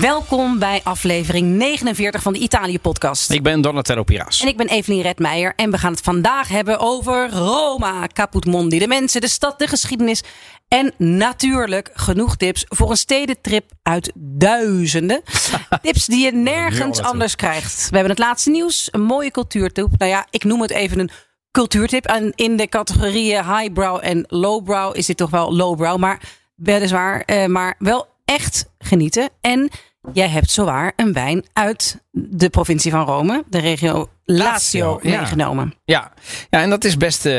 [0.00, 3.30] Welkom bij aflevering 49 van de Italië-podcast.
[3.30, 4.40] Ik ben Donatello Piras.
[4.40, 8.78] En ik ben Evelien Redmeijer en we gaan het vandaag hebben over Roma, Caput Mondi.
[8.78, 10.22] De mensen, de stad, de geschiedenis
[10.68, 15.22] en natuurlijk genoeg tips voor een stedentrip uit duizenden.
[15.82, 17.88] tips die je nergens anders krijgt.
[17.90, 19.88] We hebben het laatste nieuws, een mooie cultuurtip.
[19.98, 21.10] Nou ja, ik noem het even een
[21.50, 22.04] cultuurtip.
[22.04, 26.20] En in de categorieën highbrow en lowbrow is dit toch wel lowbrow, maar
[26.54, 29.28] weliswaar, eh, maar wel echt genieten.
[29.40, 29.70] En
[30.12, 35.18] jij hebt zowaar een wijn uit de provincie van Rome, de regio Lazio, ja.
[35.18, 35.74] meegenomen.
[35.84, 36.12] Ja.
[36.50, 37.32] ja, en dat is best uh,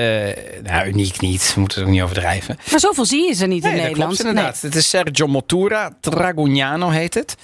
[0.63, 1.53] nou, uniek niet.
[1.53, 2.57] We moeten het ook niet overdrijven.
[2.71, 4.15] Maar zoveel zie je ze niet nee, in dat Nederland.
[4.15, 4.61] Klopt, inderdaad.
[4.61, 7.35] Het is Sergio Mottura Tragugnano heet het.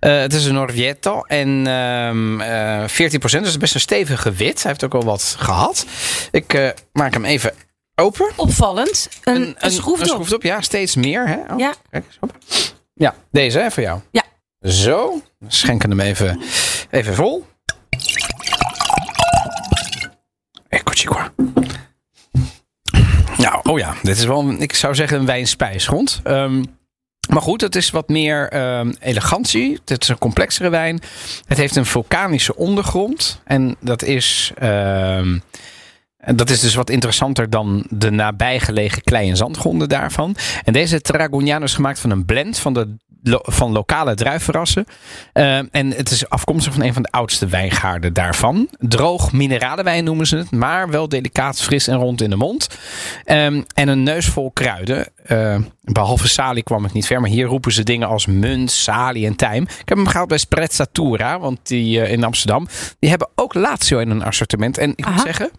[0.00, 3.44] Uh, het is een Orvieto en um, uh, 14 procent.
[3.44, 4.62] Dus best een stevige wit.
[4.62, 5.86] Hij heeft ook al wat gehad.
[6.30, 7.52] Ik uh, maak hem even
[7.94, 8.30] open.
[8.36, 9.08] Opvallend.
[9.24, 10.00] Een, een, een schroefdop.
[10.00, 10.60] Een schroefdop, ja.
[10.60, 11.28] Steeds meer.
[11.28, 11.52] Hè?
[11.52, 11.74] Oh, ja.
[11.90, 12.36] Kijk eens op.
[12.94, 14.00] Ja, deze hè, voor jou.
[14.10, 14.22] Ja.
[14.64, 16.40] Zo, schenken hem even,
[16.90, 17.46] even vol.
[20.68, 21.32] Eccoci qua.
[23.36, 26.20] Nou, oh ja, dit is wel, ik zou zeggen, een wijnspijsgrond.
[26.24, 26.64] Um,
[27.28, 29.80] maar goed, het is wat meer um, elegantie.
[29.84, 31.00] Het is een complexere wijn.
[31.44, 33.40] Het heeft een vulkanische ondergrond.
[33.44, 35.42] En dat is, um,
[36.34, 40.36] dat is dus wat interessanter dan de nabijgelegen klei- en zandgronden daarvan.
[40.64, 42.96] En deze Tragugnano is gemaakt van een blend van de
[43.42, 44.86] van lokale druivenrassen.
[45.34, 48.68] Uh, en het is afkomstig van een van de oudste wijngaarden daarvan.
[48.78, 52.68] Droog mineralenwijn noemen ze het, maar wel delicaat, fris en rond in de mond.
[53.26, 55.08] Um, en een neus vol kruiden.
[55.28, 59.26] Uh, behalve salie kwam ik niet ver, maar hier roepen ze dingen als munt, salie
[59.26, 59.62] en tijm.
[59.62, 62.68] Ik heb hem gehaald bij Sprezzatura, want die uh, in Amsterdam.
[62.98, 64.78] Die hebben ook Lazio in een assortiment.
[64.78, 65.50] En ik moet zeggen,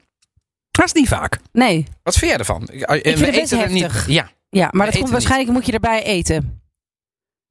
[0.72, 1.40] dat is niet vaak.
[1.52, 1.86] Nee.
[2.04, 2.62] Wat vind jij ervan?
[2.62, 3.72] Ik vind het best heftig.
[3.72, 4.30] Niet, ja.
[4.50, 5.58] ja, maar dat komt waarschijnlijk niet.
[5.58, 6.64] moet je erbij eten.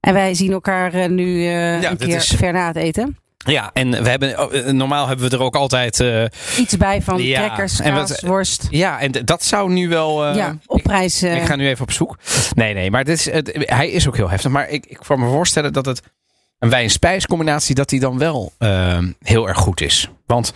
[0.05, 2.35] En wij zien elkaar uh, nu uh, ja, een keer is...
[2.37, 3.19] ver na het eten.
[3.37, 6.01] Ja, en we hebben, normaal hebben we er ook altijd...
[6.01, 6.25] Uh,
[6.59, 8.67] Iets bij van ja, crackers, kaas, wat, worst.
[8.71, 10.29] Ja, en dat zou nu wel...
[10.29, 11.23] Uh, ja, op prijs...
[11.23, 12.19] Ik, ik, ga nu even op zoek.
[12.55, 14.51] Nee, nee, maar dit is, het, hij is ook heel heftig.
[14.51, 16.03] Maar ik, ik kan me voorstellen dat het
[16.59, 17.75] een wijn-spijs-combinatie...
[17.75, 20.11] dat die dan wel uh, heel erg goed is.
[20.27, 20.53] Want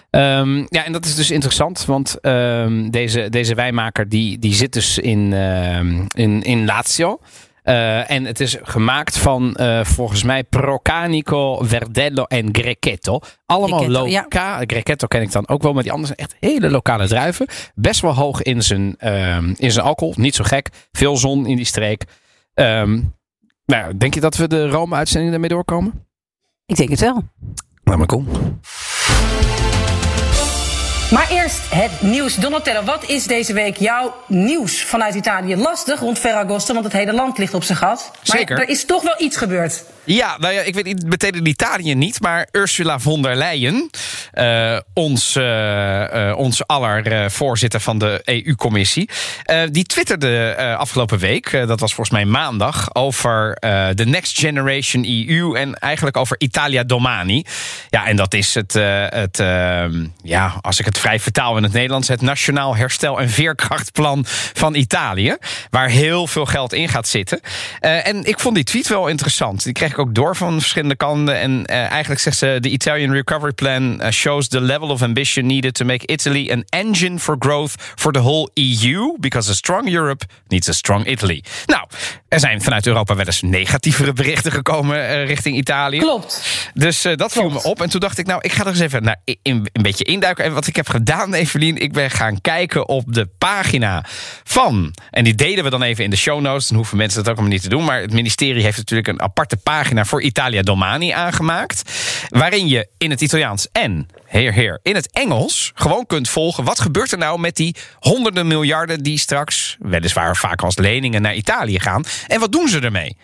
[0.09, 4.73] Um, ja, en dat is dus interessant, want um, deze, deze wijnmaker die, die zit
[4.73, 7.19] dus in, uh, in, in Lazio.
[7.63, 13.19] Uh, en het is gemaakt van uh, volgens mij Procanico, Verdello en Grechetto.
[13.45, 14.57] Allemaal lokaal.
[14.57, 14.63] Ja.
[14.65, 17.47] Grechetto ken ik dan ook wel, maar die anderen zijn echt hele lokale druiven.
[17.75, 20.13] Best wel hoog in zijn, uh, in zijn alcohol.
[20.17, 20.69] Niet zo gek.
[20.91, 22.03] Veel zon in die streek.
[22.53, 23.15] Um,
[23.65, 26.07] nou, denk je dat we de Rome-uitzending daarmee doorkomen?
[26.65, 27.23] Ik denk het wel.
[27.83, 28.27] Laat maar kom.
[31.53, 32.35] Eerst het nieuws.
[32.35, 35.55] Donatello, wat is deze week jouw nieuws vanuit Italië?
[35.55, 38.11] Lastig rond Ferragosto, want het hele land ligt op zijn gat.
[38.11, 38.59] Maar Zeker.
[38.59, 39.83] er is toch wel iets gebeurd.
[40.05, 43.89] Ja, nou ja, ik weet niet meteen in Italië niet, maar Ursula von der Leyen,
[44.33, 49.09] uh, ons, uh, uh, ons aller voorzitter van de EU-commissie,
[49.71, 53.57] die twitterde afgelopen week, dat was volgens mij maandag, over
[53.95, 57.43] de Next Generation EU en eigenlijk over Italia Domani.
[57.89, 58.73] Ja, en dat is het,
[59.09, 59.37] het
[60.23, 64.23] ja, als ik het vrij vertaal in het Nederlands, het Nationaal Herstel en Veerkrachtplan
[64.53, 65.37] van Italië,
[65.69, 67.39] waar heel veel geld in gaat zitten.
[67.79, 69.63] en ik vond die tweet wel interessant.
[69.63, 71.39] Die kreeg ik ook door van verschillende kanten.
[71.39, 75.45] En uh, eigenlijk zegt ze: The Italian Recovery Plan uh, shows the level of ambition
[75.45, 79.15] needed to make Italy an engine for growth for the whole EU.
[79.19, 81.43] Because a strong Europe needs a strong Italy.
[81.65, 81.87] Nou,
[82.33, 85.97] er zijn vanuit Europa wel eens negatievere berichten gekomen uh, richting Italië.
[85.97, 86.41] Klopt.
[86.73, 87.81] Dus uh, dat viel me op.
[87.81, 90.43] En toen dacht ik, nou, ik ga er eens even naar, in, een beetje induiken.
[90.43, 94.05] En wat ik heb gedaan, Evelien, ik ben gaan kijken op de pagina
[94.43, 94.93] van...
[95.09, 96.67] en die deden we dan even in de show notes.
[96.67, 97.85] Dan hoeven mensen dat ook allemaal niet te doen.
[97.85, 101.91] Maar het ministerie heeft natuurlijk een aparte pagina voor Italia Domani aangemaakt.
[102.29, 106.63] Waarin je in het Italiaans en heer, heer, in het Engels gewoon kunt volgen.
[106.63, 111.35] Wat gebeurt er nou met die honderden miljarden die straks, weliswaar vaak als leningen, naar
[111.35, 112.03] Italië gaan?
[112.27, 113.17] En wat doen ze ermee?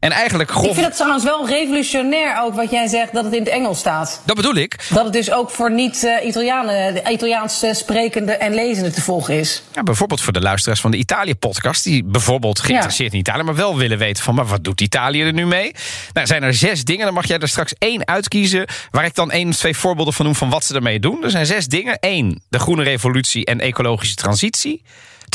[0.00, 0.66] En eigenlijk grof...
[0.66, 3.78] Ik vind het trouwens wel revolutionair ook wat jij zegt dat het in het Engels
[3.78, 4.22] staat.
[4.24, 4.86] Dat bedoel ik.
[4.90, 9.62] Dat het dus ook voor niet-Italianen, uh, Italiaans sprekende en lezende te volgen is.
[9.72, 11.84] Ja, bijvoorbeeld voor de luisteraars van de Italië-podcast...
[11.84, 13.42] die bijvoorbeeld geïnteresseerd in Italië...
[13.42, 15.74] maar wel willen weten van, maar wat doet Italië er nu mee?
[16.12, 18.66] Nou, zijn er zes dingen, dan mag jij er straks één uitkiezen...
[18.90, 21.24] waar ik dan één of twee voorbeelden van noem van wat ze ermee doen.
[21.24, 21.96] Er zijn zes dingen.
[22.00, 24.82] Eén, de groene revolutie en ecologische transitie.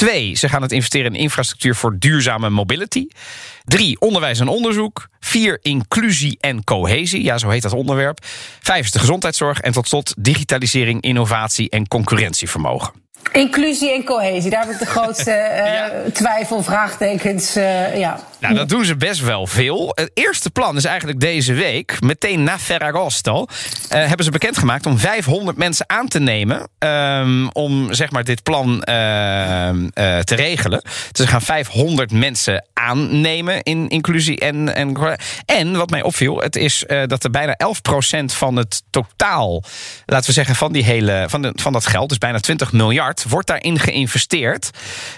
[0.02, 3.08] Twee, ze gaan het investeren in infrastructuur voor duurzame mobility.
[3.64, 5.08] Drie, onderwijs en onderzoek.
[5.20, 7.24] Vier, inclusie en cohesie.
[7.24, 8.26] Ja, zo heet dat onderwerp.
[8.62, 9.60] Vijf is de gezondheidszorg.
[9.60, 13.01] En tot slot digitalisering, innovatie en concurrentievermogen.
[13.32, 17.58] Inclusie en cohesie, daar heb ik de grootste uh, twijfel, vraagtekens.
[17.58, 18.20] Uh, ja.
[18.40, 19.92] Nou, dat doen ze best wel veel.
[19.96, 23.48] Het eerste plan is eigenlijk deze week, meteen na Ferragosto, uh,
[23.90, 28.80] hebben ze bekendgemaakt om 500 mensen aan te nemen um, om zeg maar dit plan
[30.24, 30.82] te regelen.
[30.82, 36.56] Dus ze gaan 500 mensen aannemen in inclusie en en en wat mij opviel, het
[36.56, 37.58] is dat er bijna
[38.22, 39.64] 11% van het totaal,
[40.06, 43.11] laten we zeggen, van die hele van, de, van dat geld, dus bijna 20 miljard
[43.28, 44.70] wordt daarin geïnvesteerd.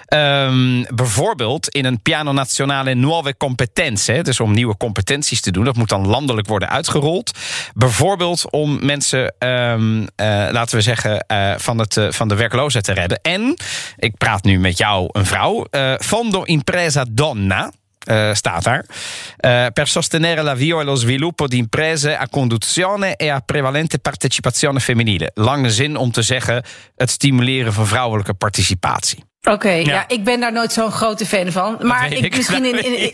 [0.08, 4.22] Um, bijvoorbeeld in een Piano Nazionale Nuove Competenze.
[4.22, 5.64] Dus om nieuwe competenties te doen.
[5.64, 7.32] Dat moet dan landelijk worden uitgerold.
[7.74, 10.08] Bijvoorbeeld om mensen, um, uh,
[10.52, 13.22] laten we zeggen, uh, van, het, uh, van de werkloosheid te redden.
[13.22, 13.58] En,
[13.98, 15.66] ik praat nu met jou, een vrouw.
[16.00, 17.72] Fondo Impresa Donna.
[18.12, 18.86] Uh, staat daar.
[18.86, 24.00] Uh, per sostenere la via e lo sviluppo di imprese a conduzione e a prevalente
[24.00, 25.32] partecipazione femminile.
[25.34, 26.64] Lange zin om te zeggen
[26.96, 29.24] het stimuleren van vrouwelijke participatie.
[29.46, 29.94] Oké, okay, ja.
[29.94, 30.06] ja.
[30.08, 31.78] ik ben daar nooit zo'n grote fan van.
[31.82, 32.84] Maar ik, ik, misschien in.
[32.84, 33.12] in, in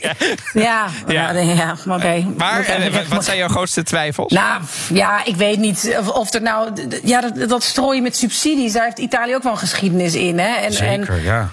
[0.53, 1.94] ja, ja, ja, ja oké.
[1.94, 2.27] Okay.
[2.38, 4.31] Maar wat zijn jouw grootste twijfels?
[4.31, 4.62] Nou,
[4.94, 6.71] ja, ik weet niet of, of er nou.
[7.03, 10.39] Ja, dat, dat strooien met subsidies, daar heeft Italië ook wel een geschiedenis in.
[10.39, 10.56] Hè?
[10.56, 11.50] En, Zeker, en, ja.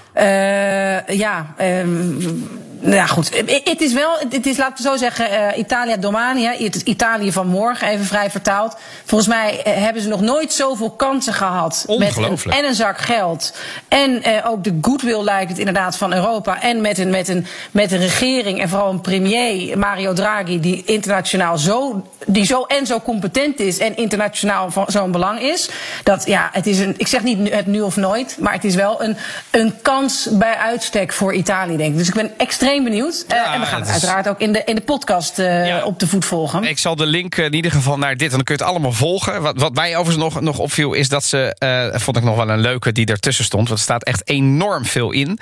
[1.08, 2.48] Uh, ja, um,
[2.80, 6.64] nou goed, het is wel, het is, laten we zo zeggen, uh, Italia domani, hè,
[6.64, 8.76] het Italië van morgen, even vrij vertaald.
[9.04, 11.84] Volgens mij uh, hebben ze nog nooit zoveel kansen gehad.
[11.98, 13.54] Met een, en een zak geld.
[13.88, 16.62] En uh, ook de goodwill lijkt het inderdaad van Europa.
[16.62, 20.82] En met een, met, een, met een regering en vooral een premier, Mario Draghi, die
[20.84, 25.70] internationaal zo, die zo en zo competent is en internationaal van zo'n belang is.
[26.02, 28.74] Dat ja, het is een, ik zeg niet het nu of nooit, maar het is
[28.74, 29.16] wel een,
[29.50, 31.98] een kans bij uitstek voor Italië, denk ik.
[31.98, 33.24] Dus ik ben extreem benieuwd.
[33.28, 35.84] Uh, ja, en we gaan het uiteraard ook in de, in de podcast ja.
[35.84, 36.64] op de voet volgen.
[36.64, 38.92] Ik zal de link in ieder geval naar dit, en dan kun je het allemaal
[38.92, 39.42] volgen.
[39.42, 41.56] Wat, wat mij overigens nog, nog opviel, is dat ze,
[41.92, 43.68] vond ik nog wel een leuke die ertussen stond.
[43.68, 45.38] Want er staat echt enorm veel in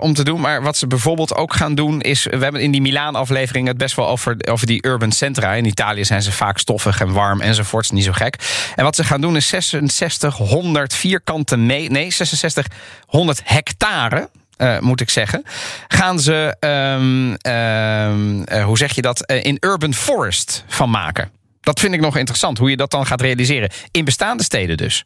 [0.00, 0.40] om te doen.
[0.40, 2.24] Maar wat ze bijvoorbeeld ook gaan doen, is.
[2.24, 5.52] We hebben in die Milaan-aflevering het best wel over, over die urban centra.
[5.52, 8.36] In Italië zijn ze vaak stoffig en warm enzovoorts, niet zo gek.
[8.74, 14.28] En wat ze gaan doen is 6600 vierkante me nee, 6600 hectare
[14.58, 15.42] uh, moet ik zeggen.
[15.88, 21.30] Gaan ze, um, um, uh, hoe zeg je dat, uh, in urban forest van maken.
[21.60, 23.70] Dat vind ik nog interessant, hoe je dat dan gaat realiseren.
[23.90, 25.04] In bestaande steden dus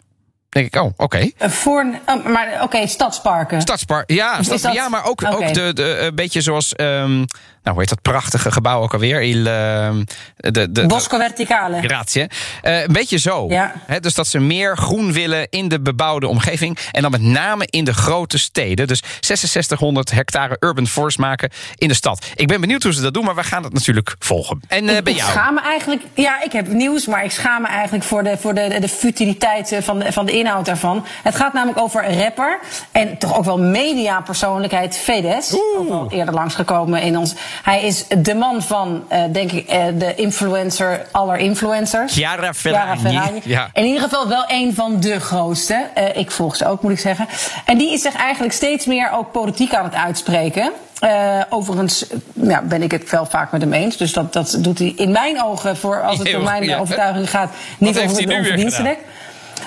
[0.49, 1.03] denk ik, oh, oké.
[1.03, 1.33] Okay.
[1.39, 3.61] Voor, oh, maar oké, okay, stadsparken.
[3.61, 4.61] Stadspark, ja, dat...
[4.61, 5.33] ja maar ook, okay.
[5.33, 7.25] ook de, de, een beetje zoals um,
[7.69, 9.23] nou, hoe heet dat prachtige gebouw ook alweer?
[9.23, 9.91] Il, uh,
[10.37, 11.81] de, de, Bosco Verticale.
[11.83, 12.23] Grazie.
[12.63, 13.47] Uh, een beetje zo.
[13.49, 13.73] Ja.
[13.87, 16.79] He, dus dat ze meer groen willen in de bebouwde omgeving.
[16.93, 18.87] En dan met name in de grote steden.
[18.87, 22.27] Dus 6600 hectare urban forest maken in de stad.
[22.35, 24.61] Ik ben benieuwd hoe ze dat doen, maar we gaan het natuurlijk volgen.
[24.69, 25.29] En uh, bij jou?
[25.31, 26.03] Ik schaam me eigenlijk.
[26.15, 29.79] Ja, ik heb nieuws, maar ik schaam me eigenlijk voor de, voor de, de futiliteit
[29.81, 31.07] van de, van de inhoud daarvan.
[31.23, 32.59] Het gaat namelijk over rapper
[32.93, 35.57] en toch ook wel mediapersoonlijkheid Fedes.
[35.79, 37.35] Ook al eerder langsgekomen in ons.
[37.63, 42.13] Hij is de man van, uh, denk ik, uh, de influencer aller influencers.
[42.13, 43.09] Chiara Ferragni.
[43.09, 43.41] Chiara Ferragni.
[43.45, 43.71] Ja.
[43.73, 45.87] In ieder geval wel een van de grootste.
[45.99, 47.27] Uh, ik volg ze ook, moet ik zeggen.
[47.65, 50.73] En die is zich eigenlijk steeds meer ook politiek aan het uitspreken.
[51.05, 53.97] Uh, overigens ja, ben ik het wel vaak met hem eens.
[53.97, 56.79] Dus dat, dat doet hij in mijn ogen, voor als het om mijn ja.
[56.79, 58.99] overtuiging gaat, niet over de verdienstelijk.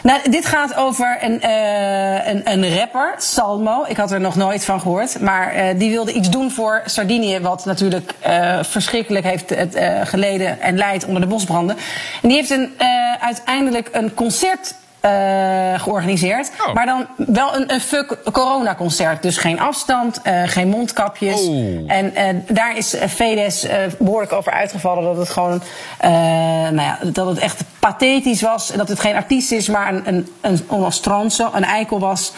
[0.03, 3.85] Nou, dit gaat over een, uh, een, een, rapper, Salmo.
[3.87, 5.19] Ik had er nog nooit van gehoord.
[5.19, 9.53] Maar uh, die wilde iets doen voor Sardinië, wat natuurlijk uh, verschrikkelijk heeft
[10.03, 11.77] geleden en leidt onder de bosbranden.
[12.21, 12.73] En die heeft een,
[13.19, 16.51] uiteindelijk een concert eh, georganiseerd.
[16.67, 16.73] Oh.
[16.73, 19.21] Maar dan wel een, een fuck corona-concert.
[19.21, 21.41] Dus geen afstand, eh, geen mondkapjes.
[21.41, 21.83] Oh.
[21.87, 25.61] En eh, daar is Fedes eh, behoorlijk over uitgevallen dat het gewoon,
[26.71, 28.71] nou ja, dat het echt pathetisch was.
[28.71, 30.65] En dat het geen artiest is, maar een, een, een,
[31.53, 32.33] een eikel was.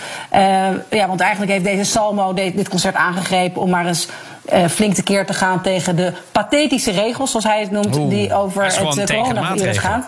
[0.89, 4.08] Ja, want eigenlijk heeft deze Salmo dit concert aangegrepen om maar eens
[4.46, 8.34] eh, flink tekeer te gaan tegen de pathetische regels, zoals hij het noemt, Oeh, die
[8.34, 10.05] over het coronavirus gaan.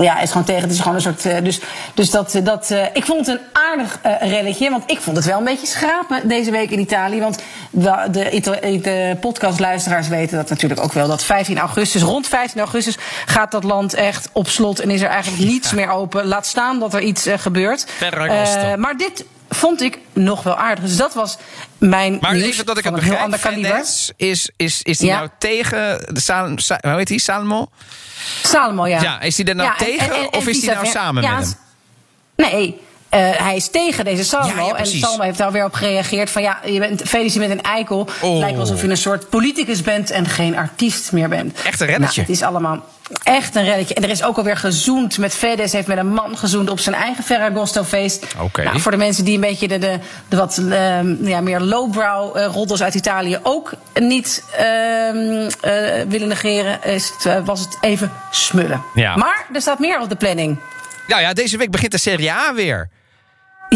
[0.00, 0.62] Ja, is gewoon tegen.
[0.62, 1.26] Het is gewoon een soort.
[1.26, 1.60] eh, dus
[1.94, 4.70] dus dat, eh, dat, eh, ik vond het een aardig eh relletje.
[4.70, 7.20] Want ik vond het wel een beetje schrapen deze week in Italië.
[7.20, 11.08] Want de, de, de podcastluisteraars weten dat natuurlijk ook wel.
[11.08, 14.80] Dat 15 augustus, rond 15 augustus, gaat dat land echt op slot.
[14.80, 16.26] En is er eigenlijk niets meer open.
[16.26, 17.86] Laat staan dat er iets gebeurt.
[18.76, 19.24] Maar dit
[19.60, 20.84] vond ik nog wel aardig.
[20.84, 21.36] Dus dat was
[21.78, 22.18] mijn.
[22.20, 23.78] Maar even dat ik het een heel begrijp, ander kaliber.
[24.16, 25.16] Is, is, is die Ja.
[25.16, 27.68] nou tegen de Sal, Sa- hoe heet die, Salmo?
[28.42, 29.00] Salomo, ja.
[29.02, 31.22] Ja, is die er nou Ja, tegen en- en- of en is die nou samen
[31.22, 31.54] met hem?
[32.36, 32.80] Nee,
[33.18, 34.66] hij is tegen deze Salmo.
[34.66, 34.86] Ja, en.
[34.86, 37.98] Salmo heeft daar weer op gereageerd van ja, je bent Felix, je bent een eikel.
[37.98, 38.30] Oh.
[38.30, 41.62] Het lijkt alsof je een soort politicus bent en geen artiest meer bent.
[41.64, 42.20] Echt een reddetje.
[42.20, 42.84] Nou, het is allemaal
[43.22, 43.94] echt een reddetje.
[43.94, 46.94] En er is ook alweer gezoend met Fedes heeft met een man gezoend op zijn
[46.94, 48.26] eigen Ferragosto feest.
[48.38, 48.62] Oké.
[48.62, 49.98] Nou, voor de mensen die een beetje de, de,
[50.28, 56.28] de wat ehm, ja, meer lowbrow eh roddels uit Italië ook niet ehm, eh, willen
[56.28, 58.82] negeren, is het, eh, was het even smullen.
[58.94, 59.16] Ja.
[59.16, 60.58] Maar er staat meer op de planning.
[61.06, 62.88] Nou ja, deze week begint de Serie A weer.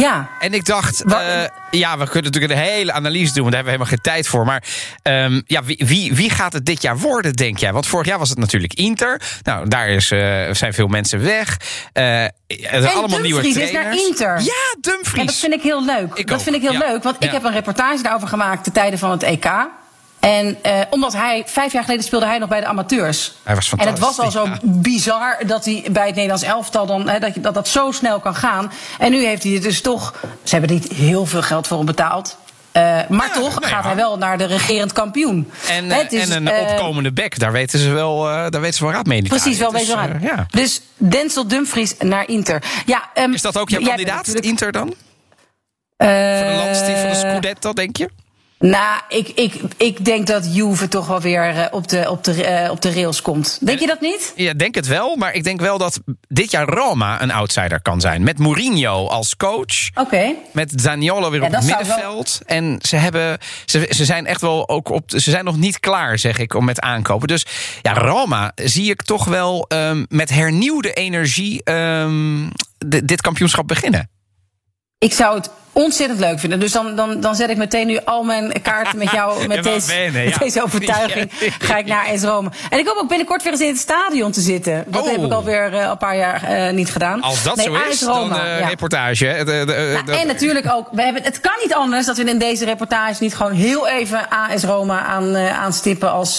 [0.00, 3.64] Ja, En ik dacht, eh, ja, we kunnen natuurlijk een hele analyse doen, want daar
[3.64, 4.44] hebben we helemaal geen tijd voor.
[4.44, 4.64] Maar
[5.02, 7.72] ehm, ja, wie, wie, wie gaat het dit jaar worden, denk jij?
[7.72, 9.20] Want vorig jaar was het natuurlijk Inter.
[9.42, 10.18] Nou, daar is, eh,
[10.52, 11.56] zijn veel mensen weg.
[11.92, 13.96] Eh, er zijn En allemaal nieuwe Dumfries is trainers.
[13.96, 14.40] naar Inter.
[14.40, 15.26] Ja, en Dumfries.
[15.26, 16.14] dat vind ik heel leuk.
[16.14, 16.78] Ik dat ook, vind ik heel ja.
[16.78, 19.50] leuk, want ik heb een reportage daarover gemaakt ten tijde van het EK.
[20.24, 23.32] En eh, omdat hij, vijf jaar geleden speelde hij nog bij de amateurs.
[23.42, 24.80] Hij was En het was al fantastisch, zo ja.
[24.80, 28.34] bizar dat hij bij het Nederlands elftal dan, hè, dat, dat dat zo snel kan
[28.34, 28.72] gaan.
[28.98, 31.76] En nu heeft hij er dus toch, ze hebben er niet heel veel geld voor
[31.76, 32.36] hem betaald.
[32.72, 33.76] Eh, maar Ja, toch nou ja.
[33.76, 35.50] gaat hij wel naar de regerend kampioen.
[35.68, 38.84] En, eh, het is, en een opkomende bek, daar weten ze wel, daar weten ze
[38.84, 39.22] wel raad mee.
[39.22, 40.18] Precies, wel eh, aan.
[40.20, 40.46] ja.
[40.50, 42.62] Dus Denzel Dumfries naar Inter.
[42.86, 44.94] Ja, ehm, Is dat ook jouw kandidaat, Inter dan?
[45.96, 48.08] Voor de landstitel van de Scudetto, denk je?
[48.70, 52.44] Nou, ik, ik, ik denk dat Juve toch wel weer eh, op, de, op, de,
[52.44, 53.58] eh, op de rails komt.
[53.66, 54.32] Denk je dat niet?
[54.36, 55.16] Ja, denk het wel.
[55.16, 58.22] Maar ik denk wel dat dit jaar Roma een outsider kan zijn.
[58.22, 59.88] Met Mourinho als coach.
[59.94, 60.34] Oké.
[60.52, 62.40] Met Zaniolo weer Ja, op het middenveld.
[62.46, 65.02] En ze, hebben, ze, ze zijn echt wel ook op.
[65.10, 67.28] Ze zijn nog niet klaar, zeg ik, om met aankopen.
[67.28, 67.46] Dus
[67.82, 72.48] ja, Roma zie ik toch wel ehm, met hernieuwde energie ehm,
[72.86, 74.10] di- dit kampioenschap beginnen.
[74.98, 76.60] Ik zou het ontzettend leuk vinden.
[76.60, 79.62] Dus dan, dan, dan zet ik meteen nu al mijn kaarten met jou, met, Ja,
[79.62, 81.30] deze, met deze overtuiging.
[81.58, 82.50] Ga ik naar AS Rome.
[82.70, 84.84] En ik hoop ook binnenkort weer eens in het stadion te zitten.
[84.86, 85.10] Dat Oh.
[85.10, 87.22] heb ik alweer eh, een paar jaar eh, niet gedaan.
[87.22, 88.66] Als dat Nee, zo AS is, Roma, dan ja.
[88.68, 89.24] reportage.
[89.38, 92.24] De- de- Nou, de- en natuurlijk ook, we hebben, het kan niet anders dat we
[92.24, 96.38] in deze reportage niet gewoon heel even AS Roma aan, aanstippen als,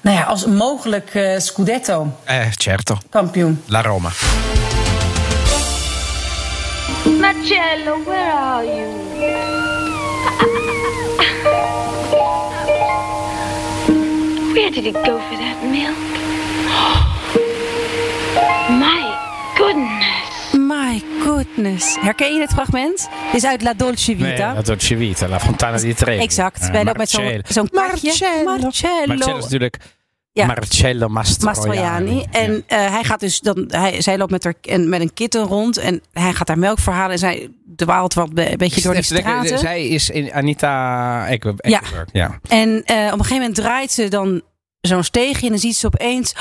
[0.00, 2.98] nou ja, als mogelijk Scudetto Eh, certo.
[3.10, 3.62] kampioen.
[3.66, 4.10] La Roma.
[7.24, 8.84] Marcello, where are you?
[14.54, 15.96] Where did it go for that milk?
[18.84, 19.02] My
[19.56, 20.54] goodness.
[20.54, 21.96] My goodness.
[22.00, 23.08] Herken je dit fragment?
[23.32, 24.62] Dit is uit La Dolce Vita.
[24.62, 26.22] Dolce Vita, La Fontana di Trevi.
[26.22, 26.70] Exact.
[26.70, 27.68] Wij lopen met zo'n.
[27.72, 28.44] Marcello.
[28.44, 29.06] Marcello.
[29.06, 29.76] Marcello is natuurlijk
[30.34, 30.46] Ja.
[30.46, 32.14] Marcello Mastroianni.
[32.14, 32.26] Mastroianni.
[32.30, 35.42] En eh, hij gaat dus dan, hij, zij loopt met, haar, en, met een kitten
[35.44, 39.02] rond en hij gaat haar melk verhalen en zij dwaalt wat een beetje door die
[39.02, 39.58] straten.
[39.58, 41.56] Zij is in Anita Ekberg.
[41.68, 41.80] Ja.
[42.12, 42.38] ja.
[42.48, 44.42] En eh, op een gegeven moment draait ze dan
[44.80, 46.34] zo'n steegje en dan ziet ze opeens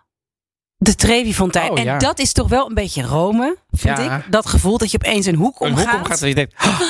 [0.86, 1.70] de Trevi-fontein.
[1.70, 1.98] Oh, en ja.
[1.98, 4.16] dat is toch wel een beetje Rome, vind Ja.
[4.16, 4.32] ik.
[4.32, 5.90] Dat gevoel dat je opeens een hoek Een omgaat.
[5.90, 6.54] hoek omgaat en je denkt...
[6.66, 6.80] oh,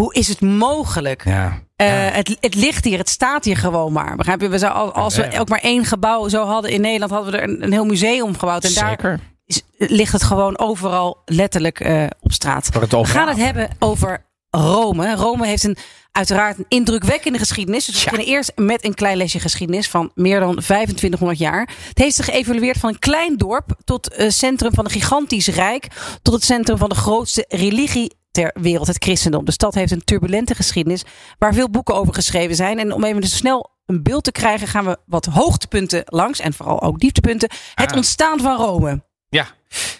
[0.00, 1.24] Hoe is het mogelijk?
[1.24, 1.58] ja.
[1.76, 1.94] Eh, ja.
[1.94, 4.16] het, het ligt hier, het staat hier gewoon maar.
[4.16, 4.48] Begrijp je?
[4.48, 7.38] We zou, al- als we ook maar één gebouw zo hadden in Nederland, hadden we
[7.38, 8.64] er een, een heel museum gebouwd.
[8.64, 12.68] En daar is, ligt het gewoon overal letterlijk eh, op straat.
[12.90, 15.14] We gaan het hebben over Rome.
[15.14, 15.76] Rome heeft een,
[16.12, 17.84] uiteraard een indrukwekkende geschiedenis.
[17.86, 21.68] Dus we beginnen eerst met een klein lesje geschiedenis van meer dan 2500 jaar.
[21.88, 25.86] Het heeft zich geëvolueerd van een klein dorp tot het centrum van een gigantisch rijk.
[26.22, 29.44] Tot het centrum van de grootste religie ter wereld, het christendom.
[29.44, 31.02] De stad heeft een turbulente geschiedenis
[31.38, 32.78] waar veel boeken over geschreven zijn.
[32.78, 36.40] En om even dus snel een beeld te krijgen, gaan we wat hoogtepunten langs.
[36.40, 37.50] En vooral ook dieptepunten.
[37.74, 37.96] Het Ah.
[37.96, 39.06] ontstaan van Rome.
[39.28, 39.46] Ja.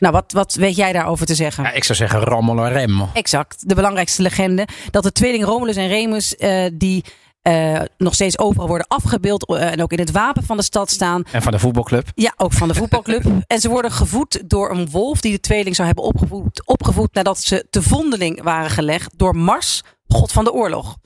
[0.00, 1.64] Nou, wat, wat weet jij daarover te zeggen?
[1.64, 3.08] ja, ik zou zeggen Romolo Remo.
[3.12, 3.68] Exact.
[3.68, 4.66] De belangrijkste legende.
[4.90, 7.04] Dat de tweeling Romulus en Remus, eh, die
[7.48, 10.90] eh, nog steeds overal worden afgebeeld eh, en ook in het wapen van de stad
[10.90, 11.22] staan.
[11.32, 12.06] En van de voetbalclub.
[12.14, 13.24] Ja, ook van de voetbalclub.
[13.46, 17.40] en ze worden gevoed door een wolf die de tweeling zou hebben opgevoed, opgevoed nadat
[17.40, 20.96] ze te vondeling waren gelegd door Mars, god van de oorlog.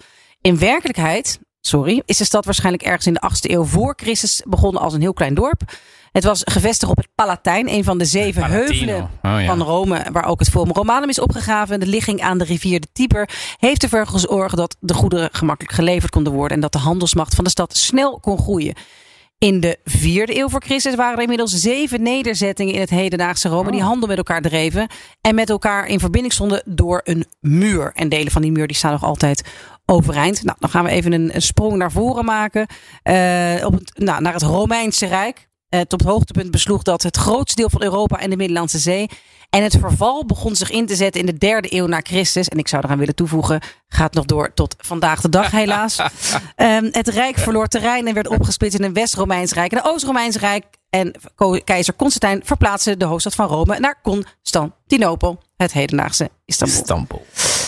[0.40, 4.82] In werkelijkheid, sorry, is de stad waarschijnlijk ergens in de 8e eeuw voor Christus begonnen
[4.82, 5.62] als een heel klein dorp.
[6.12, 8.64] Het was gevestigd op het Palatijn, een van de zeven Palatino.
[8.64, 9.44] heuvelen Oh, ja.
[9.44, 11.80] van Rome, waar ook het Forum Romanum is opgegraven.
[11.80, 16.10] De ligging aan de rivier de Tiber heeft ervoor gezorgd dat de goederen gemakkelijk geleverd
[16.10, 18.74] konden worden en dat de handelsmacht van de stad snel kon groeien.
[19.38, 23.70] In de vierde eeuw voor Christus waren er inmiddels zeven nederzettingen in het hedendaagse Rome
[23.70, 24.88] die handel met elkaar dreven
[25.20, 27.92] en met elkaar in verbinding stonden door een muur.
[27.94, 29.48] En delen van die muur die staan nog altijd
[29.86, 30.42] overeind.
[30.42, 32.66] Nou, dan gaan we even een, een sprong naar voren maken
[33.02, 35.50] eh, op het, nou, naar het Romeinse Rijk.
[35.68, 39.08] Eh, tot het hoogtepunt besloeg dat het grootste deel van Europa en de Middellandse Zee.
[39.50, 42.48] En het verval begon zich in te zetten in de derde eeuw na Christus.
[42.48, 45.96] En ik zou eraan willen toevoegen, gaat nog door tot vandaag de dag helaas.
[46.56, 50.36] Ehm, het Rijk verloor terrein en werd opgesplitst in een West-Romeins Rijk en een Oost-Romeins
[50.36, 50.64] Rijk.
[50.90, 51.14] En
[51.64, 56.80] keizer Constantijn verplaatste de hoofdstad van Rome naar Constantinopel, het hedendaagse Istanbul.
[56.80, 57.26] Istanbul.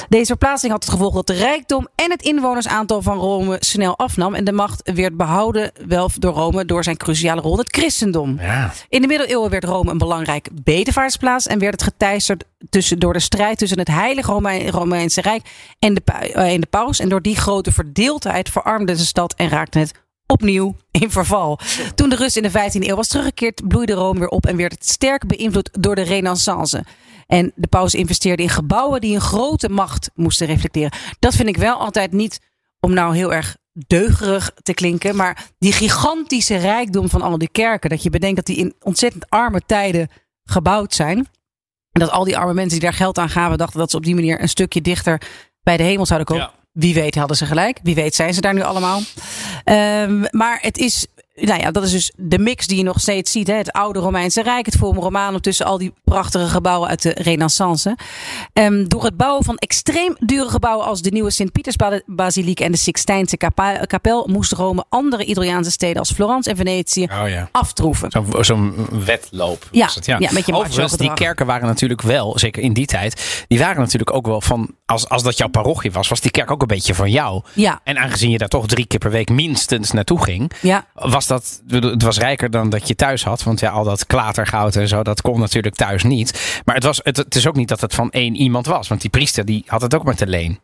[0.08, 4.34] Deze verplaatsing had het gevolg dat de rijkdom en het inwonersaantal van Rome snel afnam.
[4.34, 8.40] En de macht werd behouden wel door Rome door zijn cruciale rol in het christendom.
[8.40, 8.72] Ja.
[8.88, 13.20] In de middeleeuwen werd Rome een belangrijk bedevaartsplaats en werd het geteisterd tussen, door de
[13.20, 15.42] strijd tussen het Heilige Rome- Romeinse Rijk
[15.78, 17.00] en de, eh, en de paus.
[17.00, 19.92] En door die grote verdeeldheid verarmde de stad en raakte het
[20.26, 21.58] opnieuw in verval.
[21.94, 24.72] Toen de rust in de 15e eeuw was teruggekeerd, bloeide Rome weer op en werd
[24.72, 26.84] het sterk beïnvloed door de renaissance.
[27.26, 30.92] En de paus investeerde in gebouwen die een grote macht moesten reflecteren.
[31.18, 32.40] Dat vind ik wel altijd niet
[32.80, 35.16] om nou heel erg deugerig te klinken.
[35.16, 37.90] Maar die gigantische rijkdom van al die kerken.
[37.90, 40.08] Dat je bedenkt dat die in ontzettend arme tijden
[40.44, 41.18] gebouwd zijn.
[41.92, 44.04] En dat al die arme mensen die daar geld aan gaven, dachten dat ze op
[44.04, 45.20] die manier een stukje dichter
[45.62, 46.44] bij de hemel zouden komen.
[46.44, 46.62] Ja.
[46.72, 47.78] Wie weet hadden ze gelijk.
[47.82, 49.00] Wie weet zijn ze daar nu allemaal.
[49.64, 53.32] Ehm, maar het is, nou ja, dat is dus de mix die je nog steeds
[53.32, 53.46] ziet.
[53.46, 53.54] Hè?
[53.54, 57.96] Het oude Romeinse Rijk, het Forum Romanum tussen al die prachtige gebouwen uit de Renaissance.
[58.52, 63.36] Ehm, door het bouwen van extreem dure gebouwen als de nieuwe Sint-Pietersbasiliek en de Sixtijnse
[63.86, 67.48] kapel moest Rome andere Italiaanse steden als Florence en Venetië Oh ja.
[67.52, 68.10] aftroeven.
[68.10, 69.68] Zo'n zo'n wedloop.
[69.70, 72.86] Ja, was het, ja, met je Overigens, die kerken waren natuurlijk wel, zeker in die
[72.86, 76.30] tijd, die waren natuurlijk ook wel van, als, als dat jouw parochie was, was die
[76.30, 77.42] kerk ook een beetje van jou.
[77.52, 80.86] Ja, En aangezien je daar toch drie keer per week minstens naartoe ging, ja.
[81.26, 83.42] Dat, het was rijker dan dat je thuis had.
[83.42, 86.60] Want ja, al dat klatergoud en zo, dat kon natuurlijk thuis niet.
[86.64, 88.88] Maar het, was, het, is ook niet dat het van één iemand was.
[88.88, 90.58] Want die priester, die had het ook met de leen.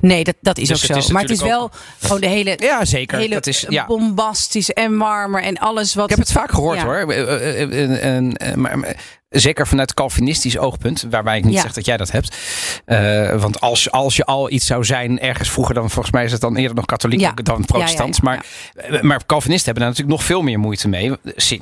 [0.00, 0.96] Nee, dat, dat is Dus ook zo.
[0.98, 3.18] is maar het is wel gewoon de hele, Ja, zeker.
[3.18, 3.86] hele dat is, ja.
[3.86, 6.04] bombastisch en marmer en alles wat...
[6.04, 6.84] Ik heb het vaak gehoord Ja.
[6.84, 7.12] hoor.
[7.12, 8.96] Eh, eh, eh, maar,
[9.28, 11.60] zeker vanuit Calvinistisch oogpunt, waarbij ik niet Ja.
[11.60, 12.36] zeg dat jij dat hebt.
[13.40, 16.40] Want als, als je al iets zou zijn, ergens vroeger dan volgens mij is het
[16.40, 17.32] dan eerder nog katholiek Ja.
[17.32, 18.16] dan protestant.
[18.16, 18.44] Ja, Maar,
[19.00, 21.12] maar Calvinisten hebben daar natuurlijk nog veel meer moeite mee.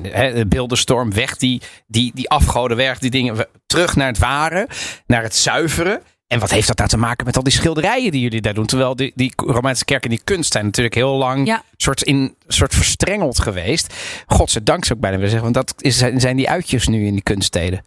[0.02, 3.46] Hè, de beeldenstorm, weg die, die, die afgoden, weg die dingen.
[3.66, 4.68] Terug naar het ware,
[5.06, 6.02] naar het zuiveren.
[6.28, 8.66] En wat heeft dat nou te maken met al die schilderijen die jullie daar doen?
[8.66, 11.62] Terwijl die, die Romeinse kerk en die kunst zijn natuurlijk heel lang Ja.
[11.76, 13.94] soort, in, soort verstrengeld geweest.
[14.26, 15.52] Godzijdank zou ik bijna willen zeggen.
[15.52, 17.84] Want dat is, zijn die uitjes nu in die kunststeden.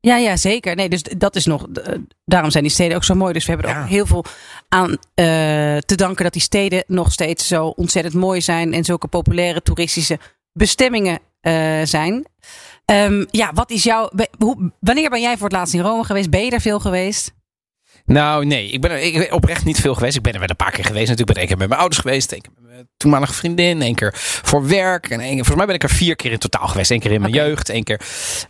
[0.00, 0.74] Ja, ja, zeker.
[0.76, 1.66] Nee, dus dat is nog.
[1.68, 3.32] eh, Daarom zijn die steden ook zo mooi.
[3.32, 3.82] Dus we hebben er Ja.
[3.82, 4.24] ook heel veel
[4.68, 4.96] aan eh,
[5.76, 10.18] te danken dat die steden nog steeds zo ontzettend mooi zijn en zulke populaire toeristische
[10.52, 12.26] bestemmingen eh, zijn.
[12.84, 14.10] Ehm, ja, wat is jouw.
[14.38, 16.30] hoe- wanneer ben jij voor het laatst in Rome geweest?
[16.30, 17.32] Ben je daar veel geweest?
[18.04, 20.16] Nou, nee, ik ben er ik ben oprecht niet veel geweest.
[20.16, 21.08] Ik ben er wel een paar keer geweest.
[21.08, 22.32] Natuurlijk ben ik één keer met mijn ouders geweest.
[22.32, 23.82] één keer met mijn toenmalige vriendin.
[23.82, 25.10] één keer voor werk.
[25.10, 26.90] En één volgens mij ben ik er vier keer in totaal geweest.
[26.90, 27.68] Eén keer in mijn jeugd.
[27.68, 28.00] één keer.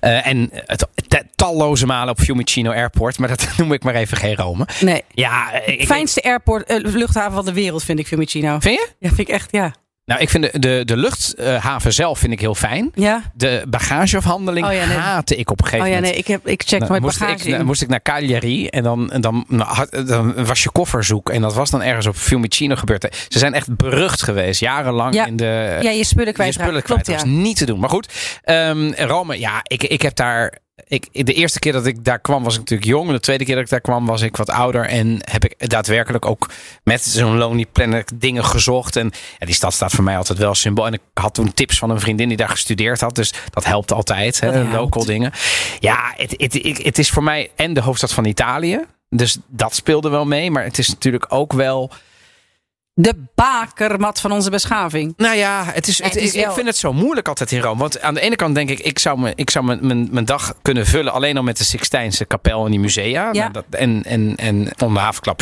[0.01, 0.87] eh, en het,
[1.35, 3.19] talloze malen op Fiumicino Airport.
[3.19, 4.67] Maar dat noem ik maar even geen Rome.
[4.81, 5.03] Nee.
[5.15, 8.59] Ja, ik, Fijnste airport, eh, luchthaven van de wereld vind ik Fiumicino.
[8.61, 8.89] Vind je?
[8.99, 9.75] Ja, vind ik echt, ja.
[10.11, 12.91] Nou, ik vind de, de, de luchthaven zelf vind ik heel fijn.
[12.95, 13.23] Ja.
[13.35, 14.97] De bagageafhandeling Oh ja, nee.
[14.97, 16.13] haatte ik op een gegeven Oh ja, moment.
[16.15, 18.83] nee, ik, heb, ik check Nou, mijn moest, bagage ik, moest ik naar Cagliari en
[18.83, 21.31] dan, en dan, nou, had- dan was je koffer zoek.
[21.31, 23.27] En dat was dan ergens op Fiumicino gebeurd.
[23.29, 25.27] Ze zijn echt berucht geweest, jarenlang Ja.
[25.27, 25.79] in de...
[25.83, 26.53] ja, je spullen je kwijt.
[26.55, 27.07] spullen Klopt, kwijt.
[27.07, 27.13] ja.
[27.13, 27.79] Dat was niet te doen.
[27.81, 28.09] Maar goed,
[28.43, 30.59] ehm, Rome, ja, ik, ik heb daar...
[30.87, 33.11] Ik, de eerste keer dat ik daar kwam was ik natuurlijk jong.
[33.11, 34.87] De tweede keer dat ik daar kwam was ik wat ouder.
[34.87, 36.51] En heb ik daadwerkelijk ook
[36.83, 38.97] met zo'n Lonely Planet dingen gezocht.
[38.97, 40.87] En ja, die stad staat voor mij altijd wel symbool.
[40.87, 43.15] En ik had toen tips van een vriendin die daar gestudeerd had.
[43.15, 44.41] Dus dat helpt altijd.
[44.41, 44.73] Hè, Dat helpt.
[44.73, 45.33] local dingen.
[45.81, 48.85] Ja, het, het, het, het is voor mij en de hoofdstad van Italië.
[49.09, 50.51] Dus dat speelde wel mee.
[50.51, 51.91] Maar het is natuurlijk ook wel...
[52.95, 55.13] De bakermat van onze beschaving.
[55.17, 57.81] Nou ja, het is, het, Het is ik, vind het zo moeilijk altijd in Rome.
[57.81, 60.25] Want aan de ene kant denk ik, ik zou, me, ik zou mijn, mijn, mijn
[60.25, 63.29] dag kunnen vullen alleen al met de Sixtijnse kapel en die musea.
[63.33, 63.33] Ja.
[63.33, 65.41] Nou, dat, en, en, en om de havenklap.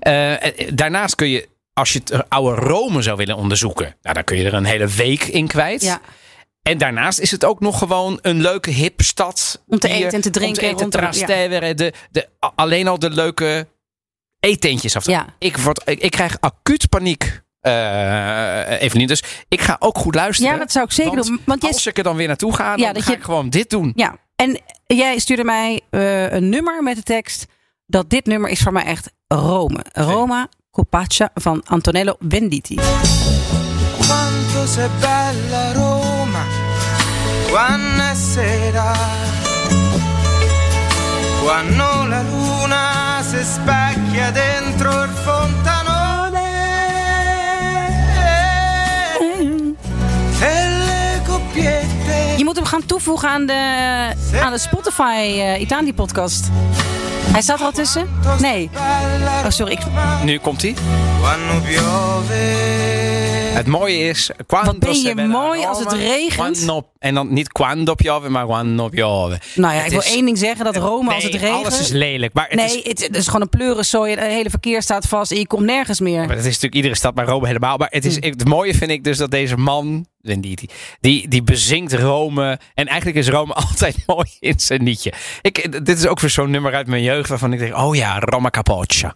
[0.00, 4.24] Eh, eh, daarnaast kun je als je het oude Rome zou willen onderzoeken, nou, dan
[4.24, 5.82] kun je er een hele week in kwijt.
[5.82, 6.00] Ja.
[6.62, 9.62] En daarnaast is het ook nog gewoon een leuke hip stad.
[9.66, 13.10] Om te eten en te drinken, Om te eten, te- de, de, alleen al de
[13.10, 13.66] leuke
[14.40, 15.06] eetentjes af.
[15.06, 15.26] Ja.
[15.38, 17.40] Ik, word, ik, ik krijg acuut paniek.
[17.60, 20.52] eh Evelien, dus ik ga ook goed luisteren.
[20.52, 21.40] Ja, dat zou ik zeker want doen.
[21.44, 23.50] Want als ik er dan weer naartoe ga, dan Ja, dat ga je- ik gewoon
[23.50, 23.92] dit doen.
[23.94, 27.46] Ja, en jij stuurde mij eh, een nummer met de tekst
[27.86, 29.84] dat dit nummer is voor mij echt Rome.
[29.92, 32.74] Roma Copaccia van Antonello Venditti.
[34.00, 36.44] Quanto sei bella Roma,
[37.50, 38.92] quando è sera,
[41.42, 45.79] quando la luna si specchia dentro il fontanone
[52.40, 53.52] Je moet hem gaan toevoegen aan de,
[54.42, 56.48] aan de Spotify eh Italië podcast.
[57.32, 58.08] Hij staat er al tussen?
[58.40, 58.70] Nee.
[59.44, 59.72] Oh, sorry.
[59.72, 59.80] Ik,
[60.24, 60.74] Nu komt hij.
[63.54, 64.30] Het mooie is...
[64.46, 66.66] Wat ben je mooi als het regent.
[66.98, 69.40] en dan niet quando piove, maar quando piove.
[69.54, 70.64] nou ja, ik wil één ding zeggen.
[70.64, 71.54] Dat Rome als het regent...
[71.54, 72.32] alles is lelijk.
[72.32, 74.10] Maar nee, het is gewoon een pleurensooi.
[74.10, 76.18] Het hele verkeer staat vast en je komt nergens meer.
[76.18, 77.76] maar dat is natuurlijk iedere stad, maar Rome helemaal.
[77.76, 78.24] Maar het, is, Hm.
[78.26, 80.68] het mooie vind ik dus dat deze man, Venditti,
[81.00, 82.58] die, die bezingt Rome.
[82.74, 85.12] En eigenlijk is Rome altijd mooi in zijn nietje.
[85.42, 88.18] Ik, dit is ook weer zo'n nummer uit mijn jeugd waarvan ik denk, oh ja,
[88.18, 89.12] Roma Capoccia.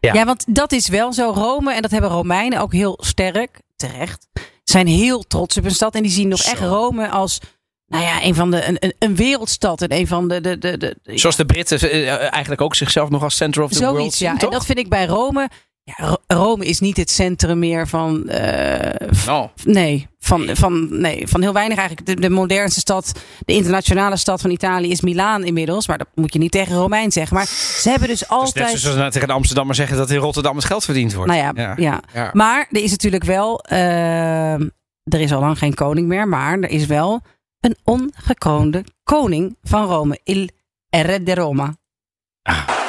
[0.00, 0.14] Ja.
[0.14, 1.30] Ja, want dat is wel zo.
[1.30, 4.28] Rome, en dat hebben Romeinen ook heel sterk, terecht,
[4.64, 5.94] zijn heel trots op hun stad.
[5.94, 6.50] En die zien nog Zo.
[6.50, 7.38] echt Rome als,
[7.86, 9.82] nou ja, een van de, een, een, wereldstad.
[9.82, 13.22] En een van de, de, de, de Zoals de Britten eh, eigenlijk ook zichzelf nog
[13.22, 14.38] als center of the world zoiets, ja.
[14.38, 15.48] En dat vind ik bij Rome.
[15.84, 21.28] Ja, Ro- Rome is niet het centrum meer van, eh, Nou, nee, van, van, nee,
[21.28, 22.06] van heel weinig eigenlijk.
[22.06, 23.12] De, de modernste stad,
[23.44, 25.86] de internationale stad van Italië is Milaan inmiddels.
[25.88, 27.36] Maar dat moet je niet tegen Romein zeggen.
[27.36, 28.78] Maar ze hebben dus dat is net altijd...
[28.80, 31.30] zoals nou tegen de Amsterdammer zeggen dat in Rotterdam het geld verdiend wordt.
[31.32, 32.00] Nou ja, ja.
[32.14, 32.30] Ja.
[32.32, 34.52] Maar er is natuurlijk wel, eh,
[35.04, 37.20] er is al lang geen koning meer, maar er is wel
[37.60, 40.48] een ongekroonde koning van Rome, il
[40.90, 41.74] Re de Roma.
[42.42, 42.81] Dotti!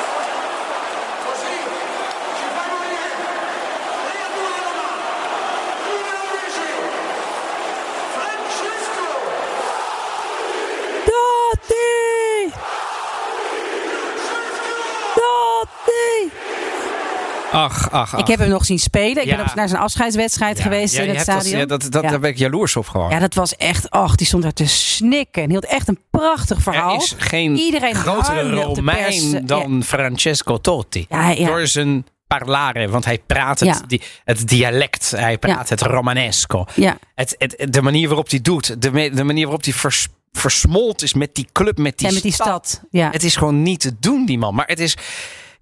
[17.53, 18.19] Ach, ach, ach.
[18.19, 19.21] Ik heb hem nog zien spelen.
[19.23, 19.35] Ik Ja.
[19.35, 21.59] ben op, naar zijn afscheidswedstrijd Ja, geweest ja, in het dat- stadion.
[21.59, 22.09] ja, dat, dat, Ja.
[22.09, 23.09] Daar ben ik jaloers op gewoon.
[23.09, 25.43] Ja, dat was echt, ach, die stond daar te snikken.
[25.43, 26.95] En hield echt een prachtig verhaal.
[26.95, 31.07] Er is geen Iedereen grotere Romein dan Francesco Totti.
[31.37, 33.81] Door zijn parlare, want hij praat het, Ja.
[33.87, 36.65] die, het dialect, hij praat het Romanesco.
[36.75, 40.07] Ja, Het, het, de manier waarop hij doet, de, me- de manier waarop hij vers,
[40.31, 42.81] versmolt is met die club, met die, ja, met die stad.
[42.89, 43.09] Ja.
[43.11, 44.55] Het is gewoon niet te doen, die man.
[44.55, 44.97] Maar het is,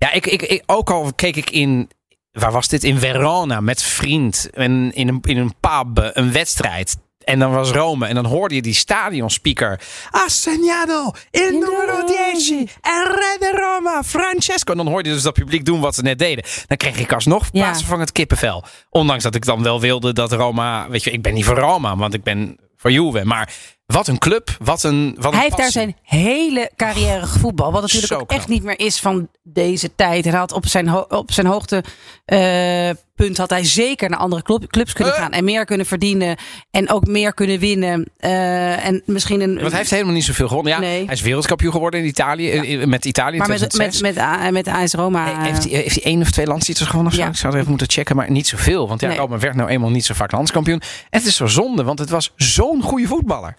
[0.02, 1.90] ja, ik, ik, ik, ook al keek ik in,
[2.32, 2.84] waar was dit?
[2.84, 6.98] In Verona met vriend, en in, een, in een pub, een wedstrijd.
[7.24, 8.08] En dan was Rome.
[8.08, 9.80] En dan hoorde je die stadionspeaker.
[10.10, 12.70] Ha segnato il numero 10.
[12.82, 14.72] El re de Roma, Francesco.
[14.72, 16.44] En dan hoorde je dus dat publiek doen wat ze net deden.
[16.68, 18.64] Dan kreeg ik alsnog plaatsvervangend kippenvel.
[18.90, 20.90] Ondanks dat ik dan wel wilde dat Roma...
[20.90, 23.26] Weet je, ik ben niet voor Roma, want ik ben voor Juve.
[23.26, 23.54] Maar
[23.92, 27.72] wat een club, wat een wat een Hij heeft daar zijn hele carrière gevoetbal.
[27.72, 30.26] Wat natuurlijk Zo ook echt niet meer is van deze tijd.
[30.26, 35.14] Hij had op zijn, op zijn hoogtepunt had hij zeker naar andere club- clubs kunnen
[35.14, 35.20] Eh.
[35.20, 35.32] gaan.
[35.32, 36.38] En meer kunnen verdienen.
[36.72, 38.06] En ook meer kunnen winnen.
[38.18, 39.56] Eh, en misschien een...
[39.56, 40.74] Want hij heeft helemaal niet zoveel gewonnen.
[40.74, 41.06] Ja, Nee.
[41.06, 42.78] Hij is wereldkampioen geworden in Italië.
[42.86, 44.02] Met Italië maar met, 2006.
[44.02, 45.26] met, met, met AS Roma.
[45.26, 47.24] He- heeft, hij, heeft hij één of twee landstitels gewonnen of zo?
[47.24, 47.30] Ja.
[47.30, 48.88] Ik zou het even moeten checken, maar niet zoveel.
[48.88, 49.18] Want ja, Nee.
[49.18, 50.80] Roma werd nou eenmaal niet zo vaak landskampioen.
[51.10, 53.56] En het is zo zonde, want het was zo'n goede voetballer.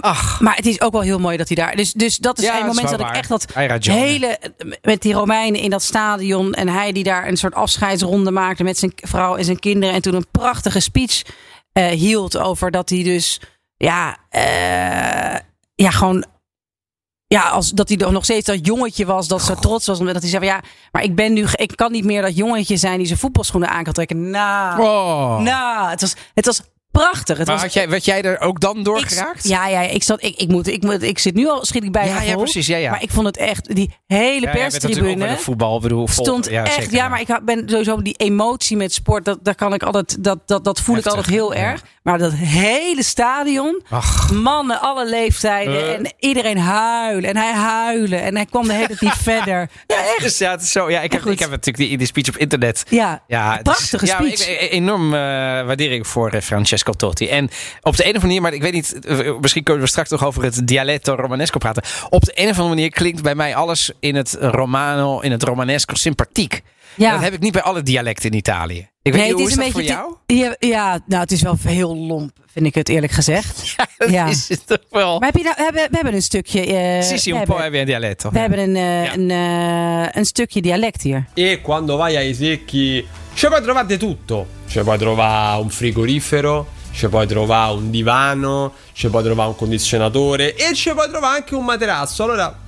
[0.00, 1.76] Ach, Maar het is ook wel heel mooi dat hij daar.
[1.76, 3.46] Dus, dus dat is Ja, een moment dat ik echt dat
[3.80, 4.38] hele.
[4.82, 6.54] met die Romeinen in dat stadion.
[6.54, 9.94] En hij die daar een soort afscheidsronde maakte met zijn vrouw en zijn kinderen.
[9.94, 11.22] En toen een prachtige speech
[11.72, 13.40] eh, hield over dat hij dus.
[13.76, 15.40] Ja, eh,
[15.74, 16.24] ja gewoon.
[17.26, 19.98] Ja, als dat hij nog steeds dat jongetje was, dat zo trots was.
[19.98, 21.46] Omdat hij zei: van, Ja, maar ik ben nu.
[21.52, 24.30] Ik kan niet meer dat jongetje zijn die zijn voetbalschoenen aan kan trekken.
[24.30, 25.38] Nou, oh.
[25.38, 26.60] nou het, was, het was
[27.00, 27.38] prachtig.
[27.38, 29.48] Het maar was had jij, werd jij er ook dan door ik- geraakt?
[29.48, 31.92] Ja, ja, ik zat, ik, ik moet, ik moet, ik zit nu al schiet ik
[31.92, 32.66] bij ja, ja, precies.
[32.66, 32.90] Ja, ja.
[32.90, 35.80] Maar ik vond het echt die hele Ja, perstribune voetbal.
[35.80, 36.72] Bedoel, vol- stond echt.
[36.74, 39.24] zeker, ja, maar ik ben sowieso die emotie met sport.
[39.24, 41.58] Dat, daar kan ik altijd, dat, dat, dat voel ik Heftig, altijd heel ja.
[41.60, 41.82] erg.
[42.04, 45.92] Maar dat hele stadion, Ach, mannen, alle leeftijden Eh.
[45.94, 49.68] en iedereen huilen en hij huilen en hij kwam de hele tijd niet verder.
[49.86, 50.20] Ja, echt.
[50.22, 50.90] Dus ja, het is zo.
[50.90, 52.84] Ja, ik heb, ik heb natuurlijk die, die speech op internet.
[52.88, 54.48] Ja, Ja, is- prachtige ja, speech.
[54.48, 55.20] ik- enorm eh,
[55.66, 57.28] waardering voor eh, Francesco Totti.
[57.28, 57.50] En
[57.82, 58.98] op de een of andere manier, maar ik weet niet,
[59.40, 61.82] misschien kunnen we straks nog over het dialetto Romanesco praten.
[62.08, 65.42] Op de een of andere manier klinkt bij mij alles in het Romano, in het
[65.42, 66.62] Romanesco sympathiek.
[66.94, 67.06] Ja.
[67.08, 68.88] En dat heb ik niet bij alle dialecten in Italië.
[69.06, 69.94] Ik weet Nee, niet, hoe is, een dat voor beetje.
[69.94, 70.14] jou?
[70.26, 73.74] Ja, ja, nou, het is wel heel lomp, vind ik het eerlijk gezegd.
[73.98, 74.26] Dat Ja.
[74.26, 75.18] is het toch wel.
[75.18, 76.60] Maar heb je nou, we, hebben, we hebben een stukje.
[76.66, 78.30] eh, Sì, sì, we un po' hebben, hebben dialetto.
[78.30, 79.14] we hebben een, eh, Ja.
[79.14, 81.24] een, eh, een stukje dialect hier.
[81.34, 84.46] E quando vai ai secchi, ci puoi trovare di tutto.
[84.68, 90.54] Ci puoi trovare un frigorifero, ci puoi trovare un divano, ci puoi trovare un condizionatore
[90.54, 92.22] e ci puoi trovare anche un materasso.
[92.24, 92.58] Allora,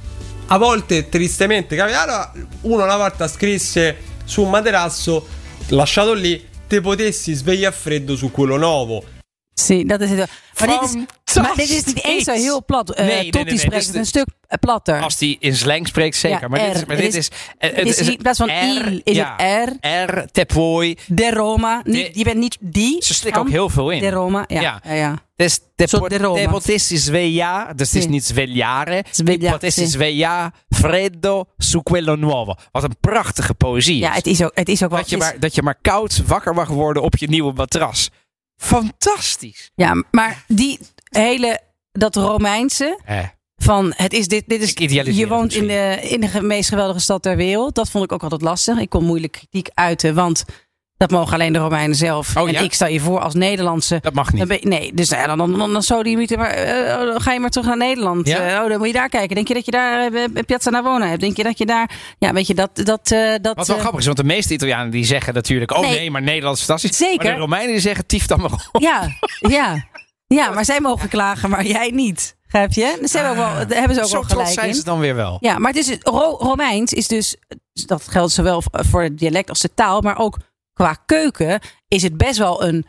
[0.47, 2.03] a volte, tristemente, capita.
[2.03, 5.27] Allora, uno una volta scrisse su un materasso,
[5.69, 9.16] lasciato lì, te potessi svegliare freddo su quello nuovo.
[9.61, 10.19] Zie, dat is het.
[10.59, 12.91] Maar dit is, maar dit is niet eens zo heel plat.
[12.95, 15.01] Eh Nee, spreekt dus het een stuk eh, platter.
[15.03, 16.41] Als die in slang spreekt, zeker.
[16.41, 17.31] Ja, maar, dit is, maar dit is- is...
[17.59, 19.87] het is in plaats van il, is het R.
[19.87, 20.97] R, te puoi.
[21.07, 21.81] De Roma.
[21.85, 23.05] Niet, De- je bent niet die.
[23.05, 24.01] Ze slikken ook heel veel in.
[24.01, 24.45] De Roma.
[24.47, 24.61] Ja.
[24.61, 24.81] Ja.
[24.85, 24.93] ja.
[24.93, 25.15] ja.
[25.37, 25.61] Dus
[26.51, 29.05] potessi svegliare, dus het is niet svegliare.
[29.51, 29.91] Potessi sì.
[29.91, 32.55] svegliare freddo su quello nuovo.
[32.73, 33.99] Wat een prachtige poëzie.
[33.99, 34.17] Ja, is.
[34.17, 34.99] het is ook, het is ook wel.
[34.99, 38.11] dat, je is- maar, dat je maar koud wakker mag worden op je nieuwe matras.
[38.57, 39.71] Fantastisch.
[39.75, 40.79] Ja, maar die
[41.11, 41.61] hele.
[41.93, 42.99] Dat Romeinse.
[43.05, 43.19] Eh,
[43.57, 44.45] Van het is dit.
[44.47, 44.73] dit is,
[45.17, 47.75] je woont in de, in de meest geweldige stad ter wereld.
[47.75, 48.79] Dat vond ik ook altijd lastig.
[48.79, 50.15] Ik kon moeilijk kritiek uiten.
[50.15, 50.45] Want
[50.97, 52.37] dat mogen alleen de Romeinen zelf.
[52.37, 52.61] Oh, en ja?
[52.61, 53.99] ik stel je voor als Nederlandse.
[54.01, 54.65] dat mag niet.
[54.65, 57.41] Nee, dus nou ja, dan, dan, dan, zo die mythe, maar eh, oh, ga je
[57.41, 58.27] maar terug naar Nederland.
[58.29, 58.39] Ja.
[58.57, 59.35] Eh, oh, dan moet je daar kijken.
[59.35, 61.21] Denk je dat je daar eh, Piazza Navona hebt?
[61.21, 63.09] Denk je dat je daar, ja, weet je dat dat
[63.43, 63.57] dat.
[63.57, 65.71] Wat wel grappig is, want de meeste Italianen die zeggen natuurlijk...
[65.73, 66.11] Oh nee, Nee.
[66.11, 66.97] maar Nederland is fantastisch.
[66.97, 67.25] Zeker.
[67.25, 68.83] Maar de Romeinen die zeggen tief dan maar op.
[68.83, 69.87] Ja, ja,
[70.27, 72.37] ja, maar zij mogen klagen, maar jij niet.
[72.43, 72.99] Begrijp je?
[73.01, 74.75] Dus ze hebben, ook wel, daar hebben ze ook wel gelijk zijn in.
[74.75, 75.37] ze dan weer wel.
[75.41, 77.37] Ja, maar het is Ro- Romeins is dus
[77.87, 80.37] dat geldt zowel voor het dialect als de taal, maar ook
[80.77, 82.87] qua keuken is het best wel een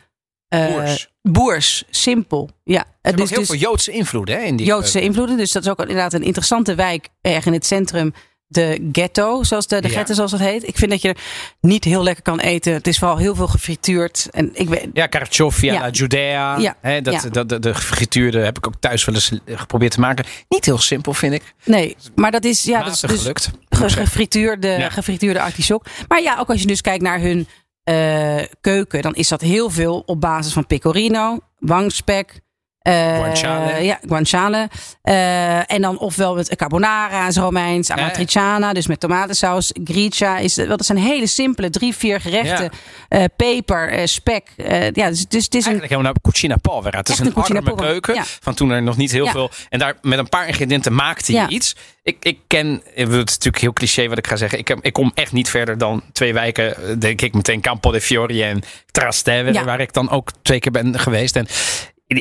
[0.48, 1.08] eh, Boers.
[1.22, 2.50] boers, simpel.
[2.64, 5.38] Ja, Er zijn dus, heel dus veel Joodse invloeden hè, in die Joodse invloeden.
[5.38, 8.14] Dus dat is ook inderdaad een interessante wijk erg in het centrum.
[8.50, 9.94] De ghetto, zoals de, de Ja.
[9.94, 10.68] ghetto zoals het heet.
[10.68, 11.18] Ik vind dat je er
[11.62, 12.74] niet heel lekker kan eten.
[12.74, 14.28] Het is vooral heel veel gefrituurd.
[14.32, 15.90] En ik Ja, carcioffi Ja.
[15.90, 16.58] Judea.
[16.58, 16.76] Ja.
[16.82, 17.30] Hè, dat, Ja.
[17.30, 20.26] dat, de, de gefrituurde heb ik ook thuis wel eens geprobeerd te maken.
[20.50, 21.54] Niet heel simpel, vind ik.
[21.66, 23.52] nee, maar dat is ja, dat is dus gelukt.
[23.70, 25.86] ge- gefrituurde, gefrituurde artichok.
[26.08, 27.48] Maar ja, ook als je dus kijkt naar hun
[27.88, 32.42] eh, keuken, dan is dat heel veel op basis van pecorino, wangspek.
[32.88, 33.84] Eh, Guanciale.
[33.84, 34.70] Ja, guanciale.
[35.02, 39.72] Eh, en dan ofwel met carbonara, Romeins, amatriciana, dus met tomatensaus.
[39.84, 42.64] Gricia, is, wel, dat zijn hele simpele drie, vier gerechten.
[42.64, 42.70] Ja.
[43.10, 44.48] Eh, peper, eh, spek.
[44.58, 46.98] Eh, ja, dus, dus het is een, Eigenlijk helemaal naar Cucina Povera.
[46.98, 48.14] Het is een, een arme keuken.
[48.14, 48.24] ja.
[48.42, 49.52] Van toen er nog niet heel veel.
[49.70, 51.76] En daar met een paar ingrediënten maakte je iets.
[52.04, 54.60] Ik, ik ken, het is natuurlijk heel cliché wat ik ga zeggen.
[54.60, 56.76] Ik, ik kom echt niet verder dan twee wijken.
[56.78, 59.54] eh, Denk ik meteen Campo de Fiori en Trastevere.
[59.54, 59.64] Ja.
[59.64, 61.36] Waar ik dan ook twee keer ben geweest.
[61.36, 61.48] En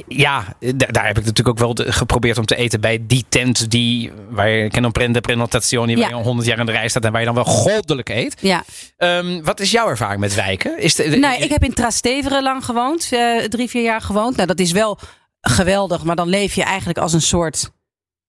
[0.08, 3.24] ja, da- daar heb ik natuurlijk ook wel de- geprobeerd om te eten bij die
[3.28, 6.88] tent die, waar je kan prende prenotazioni, waar je al honderd jaar in de rij
[6.88, 8.36] staat en waar je dan wel goddelijk eet.
[8.40, 8.64] ja.
[8.96, 10.78] Ehm, wat is jouw ervaring met wijken?
[10.78, 13.08] Is de, de- Nou, ik heb in Trastevere lang gewoond.
[13.12, 14.36] eh, drie, vier jaar gewoond.
[14.36, 14.98] Nou, dat is wel
[15.40, 16.04] geweldig.
[16.04, 17.70] Maar dan leef je eigenlijk als een soort...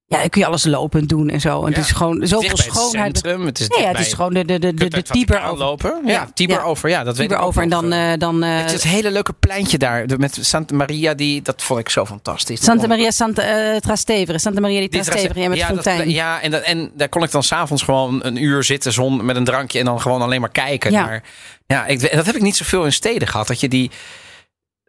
[0.09, 1.63] Ja, dan kun je alles lopend doen en zo.
[1.65, 1.77] En Ja.
[1.77, 3.17] het is gewoon zoveel het schoonheid.
[3.17, 3.45] centrum.
[3.45, 5.57] Het is ja, het is gewoon de, de, de, de, de het Tiber over.
[5.57, 6.01] lopen.
[6.05, 6.89] Ja, Ja, Tiber over.
[6.89, 7.61] Ja, dat weet ik over.
[7.61, 7.91] En dan...
[7.91, 11.13] eh, dan eh, het is het hele leuke pleintje daar met Santa Maria.
[11.13, 12.63] Die, dat vond ik zo fantastisch.
[12.63, 14.39] Santa Maria Santa, eh, Trastevere.
[14.39, 15.39] Santa Maria di Die Trastevere.
[15.39, 16.09] Ja, met ja, dat- fontein.
[16.09, 19.35] ja, en, dat, en daar kon ik dan s'avonds gewoon een uur zitten zon, met
[19.35, 21.05] een drankje en dan gewoon alleen maar kijken Ja.
[21.05, 21.23] naar.
[21.65, 23.47] Ja, ik, dat heb ik niet zoveel in steden gehad.
[23.47, 23.91] Dat je die.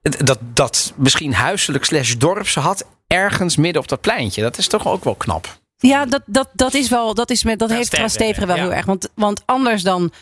[0.02, 4.42] Dat, dat misschien huiselijk slash dorpse had ergens midden op dat pleintje.
[4.42, 5.58] Dat is toch ook wel knap.
[5.76, 8.62] Ja, dat, dat, dat is wel, dat, is met, dat heeft Trastevere, wel ja.
[8.62, 8.86] heel erg.
[8.86, 10.12] Want, want anders dan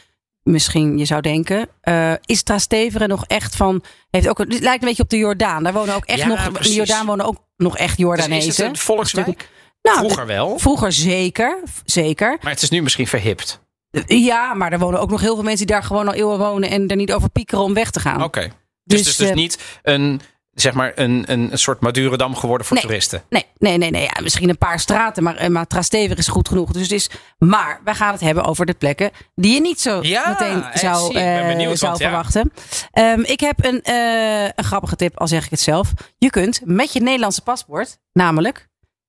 [0.42, 4.88] misschien je zou denken, eh, is Trastevere nog echt van, heeft ook, het lijkt een
[4.88, 5.62] beetje op de Jordaan.
[5.62, 6.75] Daar wonen ook echt Ja, nog, in de precies.
[6.75, 8.49] Jordaan wonen ook nog echt Dus Jordanezen.
[8.49, 9.49] is het een volkswijk?
[9.83, 10.59] Nou, Vroeger wel.
[10.59, 12.38] Vroeger zeker, zeker.
[12.42, 13.61] Maar het is nu misschien verhipt.
[14.07, 16.70] Ja, maar er wonen ook nog heel veel mensen die daar gewoon al eeuwen wonen
[16.70, 18.22] en er niet over piekeren om weg te gaan.
[18.22, 18.40] Oké.
[18.40, 18.51] Dus,
[18.85, 20.20] Dus, het is dus eh, niet een,
[20.60, 22.84] zeg maar, een, een, een soort Madurodam geworden voor Nee.
[22.86, 23.22] toeristen.
[23.28, 24.02] Nee, nee, nee, nee.
[24.02, 26.72] Ja, misschien een paar straten, maar, maar Trastevere is goed genoeg.
[26.72, 30.02] Dus het is, maar wij gaan het hebben over de plekken die je niet zo
[30.02, 32.08] Ja, meteen eh, zou, zie, ik ben benieuwd, zou want ja.
[32.08, 32.52] verwachten.
[32.92, 35.92] Ehm, ik heb een, eh, een grappige tip, al zeg ik het zelf.
[36.18, 38.68] Je kunt met je Nederlandse paspoort, namelijk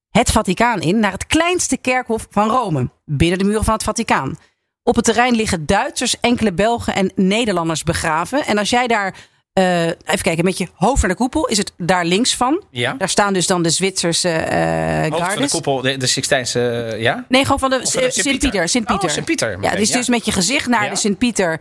[0.09, 4.37] het Vaticaan in, naar het kleinste kerkhof van Rome, binnen de muren van het Vaticaan.
[4.83, 8.45] Op het terrein liggen Duitsers, enkele Belgen en Nederlanders begraven.
[8.45, 9.15] En als jij daar,
[9.57, 12.63] eh, even kijken, met je hoofd naar de koepel, is het daar links van.
[12.71, 12.93] Ja.
[12.93, 17.01] Daar staan dus dan de Zwitserse eh Hoofd van de koepel, de, de Sixtijnse, eh,
[17.01, 17.25] ja?
[17.29, 18.69] Nee, gewoon van de Sint-Pieter.
[18.69, 19.09] Sint-Pieter.
[19.09, 19.57] Oh, Sint-Pieter.
[19.61, 20.89] Ja, dus, dus met je gezicht naar Ja.
[20.89, 21.59] de Sint-Pieter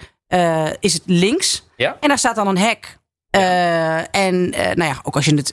[0.81, 1.69] is het links.
[1.77, 1.97] Ja.
[2.01, 2.99] En daar staat dan een hek.
[4.11, 5.53] En nou ja, ook als je het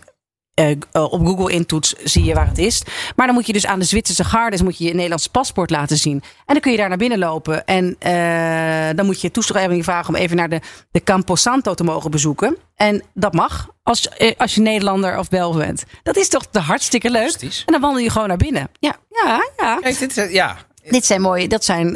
[0.54, 0.78] eh, eh,
[1.12, 2.82] op Google intoets, zie je waar het is.
[3.16, 5.98] Maar dan moet je dus aan de Zwitserse gardes moet je je Nederlands paspoort laten
[5.98, 6.16] zien.
[6.46, 7.66] En dan kun je daar naar binnen lopen.
[7.66, 10.60] En eh, dan moet je toestemming vragen om even naar de,
[10.92, 12.58] de Campo Santo te mogen bezoeken.
[12.76, 15.84] En dat mag als, als je Nederlander of Belg bent.
[16.04, 17.36] Dat is toch de hartstikke leuk.
[17.42, 18.70] En dan wandel je gewoon naar binnen.
[18.80, 19.78] Ja, ja, ja.
[19.82, 20.58] Kijk, dit, is- ja.
[20.90, 21.94] Dit zijn mooie, dat zijn,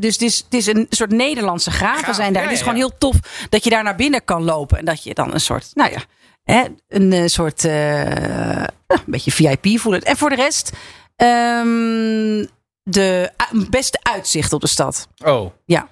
[0.00, 2.42] dus het is, het is een soort Nederlandse graven zijn daar.
[2.42, 3.16] ja, het is gewoon heel tof
[3.48, 4.78] dat je daar naar binnen kan lopen.
[4.78, 5.98] En dat je dan een soort, nou ja,
[6.44, 10.02] hè, een eh, soort, eh, een beetje VIP voelt.
[10.04, 10.72] En voor de rest,
[11.16, 12.44] ehm,
[12.82, 13.32] de
[13.70, 15.08] beste uitzicht op de stad.
[15.24, 15.88] Oh, Ja.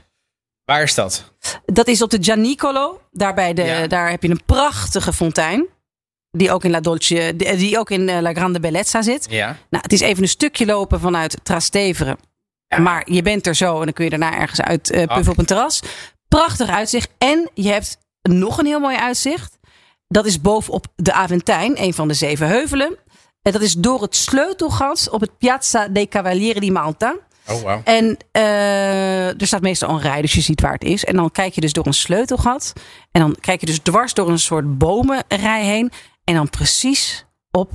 [0.65, 1.33] waar is dat?
[1.65, 3.01] Dat is op de Gianicolo.
[3.11, 3.87] Daar, bij de, Ja.
[3.87, 5.67] daar heb je een prachtige fontein.
[6.31, 9.27] Die ook in La Dolce, die, die ook in eh, La Grande Bellezza zit.
[9.31, 9.47] Ja.
[9.47, 12.19] Nou, het is even een stukje lopen vanuit Trastevere.
[12.83, 15.39] Maar je bent er zo en dan kun je daarna ergens uit eh, puffen op
[15.39, 15.83] een terras.
[16.29, 17.11] Prachtig uitzicht.
[17.19, 19.59] En je hebt nog een heel mooi uitzicht.
[20.13, 22.99] Dat is bovenop de Aventijn, een van de zeven heuvelen.
[23.43, 27.17] En dat is door het sleutelgat op het Piazza dei Cavalieri di Malta.
[27.49, 27.81] Oh, wauw.
[27.85, 31.05] En eh, er staat meestal een rij, dus je ziet waar het is.
[31.05, 32.73] En dan kijk je dus door een sleutelgat.
[33.11, 35.93] En dan kijk je dus dwars door een soort bomenrij heen.
[36.25, 37.71] En dan precies op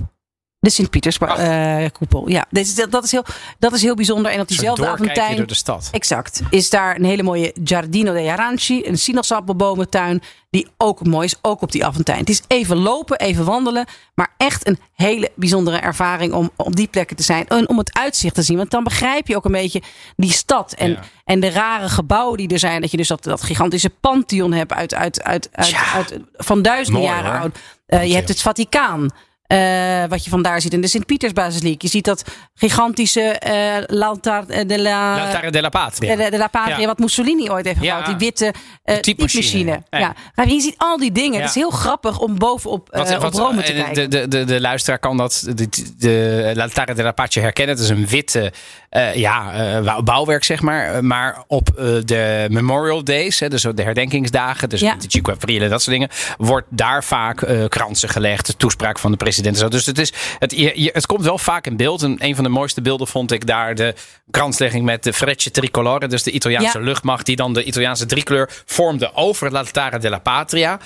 [0.67, 2.29] de Sint-Pieters-koepel.
[2.29, 3.23] ja, dit is- dat, dat, is heel,
[3.59, 4.31] dat is heel bijzonder.
[4.31, 5.35] En op diezelfde avondtuin...
[5.35, 5.87] door de stad.
[5.91, 6.41] Exact.
[6.49, 8.81] Is daar een hele mooie Giardino dei Aranci.
[8.85, 10.21] Een sinaasappelbomentuin.
[10.49, 11.35] Die ook mooi is.
[11.41, 12.19] Ook op die avondtuin.
[12.19, 13.85] Het is even lopen, even wandelen.
[14.15, 17.47] Maar echt een hele bijzondere ervaring om op die plekken te zijn.
[17.47, 18.57] En om het uitzicht te zien.
[18.57, 19.81] Want dan begrijp je ook een beetje
[20.15, 20.73] die stad.
[20.73, 20.99] En, Ja.
[21.25, 22.81] en de rare gebouwen die er zijn.
[22.81, 24.73] Dat je dus dat, dat gigantische pantheon hebt.
[24.73, 25.91] Uit, uit, uit, uit, Ja.
[25.93, 27.39] uit- van duizenden Mooi, jaren hoor.
[27.39, 27.57] oud.
[27.85, 29.09] Eh, je hebt het Vaticaan.
[29.47, 31.81] Eh, wat je vandaar ziet in de Sint-Pietersbasiliek.
[31.81, 32.23] Je ziet dat
[32.55, 35.15] gigantische eh L'Altar de la...
[35.15, 36.15] L'Altare della Patria.
[36.15, 36.85] De, de La Patria, Ja.
[36.85, 37.95] wat Mussolini ooit heeft Ja.
[37.97, 38.05] gebouwd.
[38.19, 39.81] Die witte eh De typemachine.
[39.89, 40.15] Ja.
[40.45, 41.39] Je ziet al die dingen.
[41.41, 44.09] Het is heel grappig om bovenop eh, op Rome te eh, kijken.
[44.09, 47.75] De, de, de, de luisteraar kan dat, de, de L'Altare della Pace herkennen.
[47.75, 48.53] Het is een witte
[48.89, 50.93] eh, ja, eh, bouw- bouwwerk, zeg maar.
[50.93, 54.95] Eh, Maar op eh, de Memorial Days, hè, dus de herdenkingsdagen, dus Ja.
[54.95, 59.11] de Cinque Aprile, dat soort dingen, wordt daar vaak eh, kransen gelegd, de toespraak van
[59.11, 59.67] de president en zo.
[59.67, 62.01] Dus het, is, het, je, het komt wel vaak in beeld.
[62.01, 63.93] En een van de mooiste beelden vond ik daar de
[64.31, 66.83] kranslegging met de Frecce Tricolore, dus de Italiaanse Ja.
[66.83, 70.79] luchtmacht, die dan de Italiaanse driekleur vormde over l'Altare della Patria.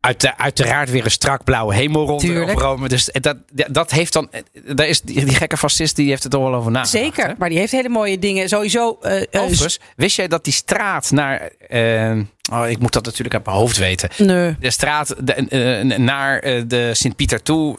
[0.00, 2.24] Uit, uiteraard weer een strak blauwe hemel rond
[2.60, 2.88] Rome.
[2.88, 3.36] Dus dat,
[3.70, 4.30] dat heeft dan.
[4.74, 7.04] Daar is die, die gekke fascist die heeft het er wel over nagedacht.
[7.04, 7.26] Zeker.
[7.26, 7.32] hè?
[7.38, 8.48] Maar die heeft hele mooie dingen.
[8.48, 8.98] Sowieso.
[9.30, 11.50] Overigens, wist jij dat die straat naar.
[11.68, 12.16] eh,
[12.52, 14.08] oh, ik moet dat natuurlijk uit mijn hoofd weten.
[14.16, 14.56] Nee.
[14.60, 17.76] De straat de, naar de Sint-Pieter toe.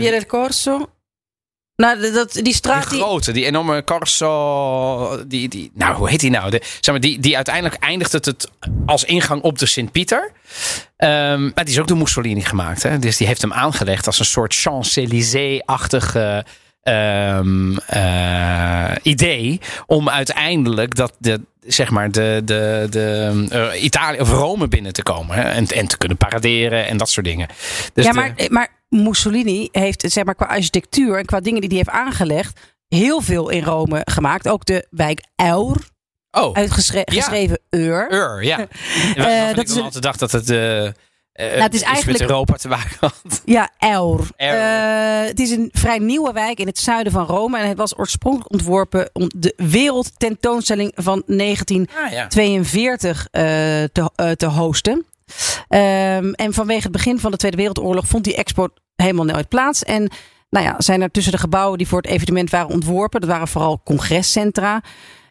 [0.00, 0.88] del Corso.
[1.76, 3.00] Nou, dat, die straat die...
[3.00, 5.24] grote, die enorme Corso.
[5.26, 6.50] Die, die, nou, hoe heet die nou?
[6.50, 8.50] De, zeg maar, die, die uiteindelijk eindigt het, het
[8.86, 10.32] als ingang op de Sint-Pieter.
[10.96, 12.82] Ehm, maar die is ook door Mussolini gemaakt.
[12.82, 12.98] Hè?
[12.98, 16.44] Dus die heeft hem aangelegd als een soort Champs-Élysées-achtige
[16.82, 19.60] ehm, eh, idee.
[19.86, 25.02] Om uiteindelijk dat de, zeg maar de, de, de, eh, Italië of Rome binnen te
[25.02, 25.36] komen.
[25.36, 25.42] Hè?
[25.42, 27.48] En, en te kunnen paraderen en dat soort dingen.
[27.92, 31.68] Dus ja, de- maar, maar Mussolini heeft zeg maar, qua architectuur en qua dingen die
[31.68, 32.60] hij heeft aangelegd.
[32.88, 34.48] heel veel in Rome gemaakt.
[34.48, 35.76] Ook de wijk Eur.
[36.30, 38.12] oh, Uitgeschreven Eur.
[38.12, 38.56] Ur, ja.
[39.16, 40.92] Waarvan dat ik is altijd dacht dat het eh eh,
[41.62, 43.42] het is eigenlijk- met Europa te maken had.
[43.44, 44.20] Ja, Eur.
[44.36, 45.24] Eur.
[45.26, 47.58] Het is een vrij nieuwe wijk in het zuiden van Rome.
[47.58, 53.88] En het was oorspronkelijk ontworpen om de wereldtentoonstelling van 1942 Ah, ja.
[53.92, 55.06] te, te hosten.
[55.68, 59.82] Ehm, en vanwege het begin van de Tweede Wereldoorlog vond die expo helemaal nooit plaats.
[59.84, 60.10] En
[60.50, 63.48] nou ja, zijn er tussen de gebouwen die voor het evenement waren ontworpen, dat waren
[63.48, 64.80] vooral congrescentra,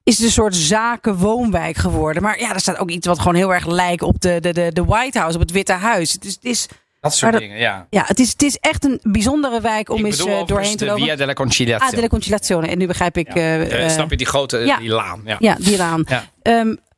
[0.03, 2.21] is het een soort zaken-woonwijk geworden.
[2.23, 4.69] Maar ja, er staat ook iets wat gewoon heel erg lijkt op de, de, de,
[4.73, 6.11] de White House, op het Witte Huis.
[6.11, 6.67] Het is, het is,
[7.01, 7.87] Dat soort dat- dingen, ja.
[7.89, 11.03] ja, het is, het is echt een bijzondere wijk om eens eh, doorheen te lopen.
[11.03, 11.89] Via della Conciliazione.
[11.91, 12.67] Ah, della Conciliazione.
[12.67, 13.27] En nu begrijp ik.
[13.27, 14.77] eh, Eh, eh, snap je die grote ja.
[14.77, 15.21] die laan?
[15.25, 15.35] Ja.
[15.39, 16.05] Ja, die eraan.
[16.07, 16.23] Ja.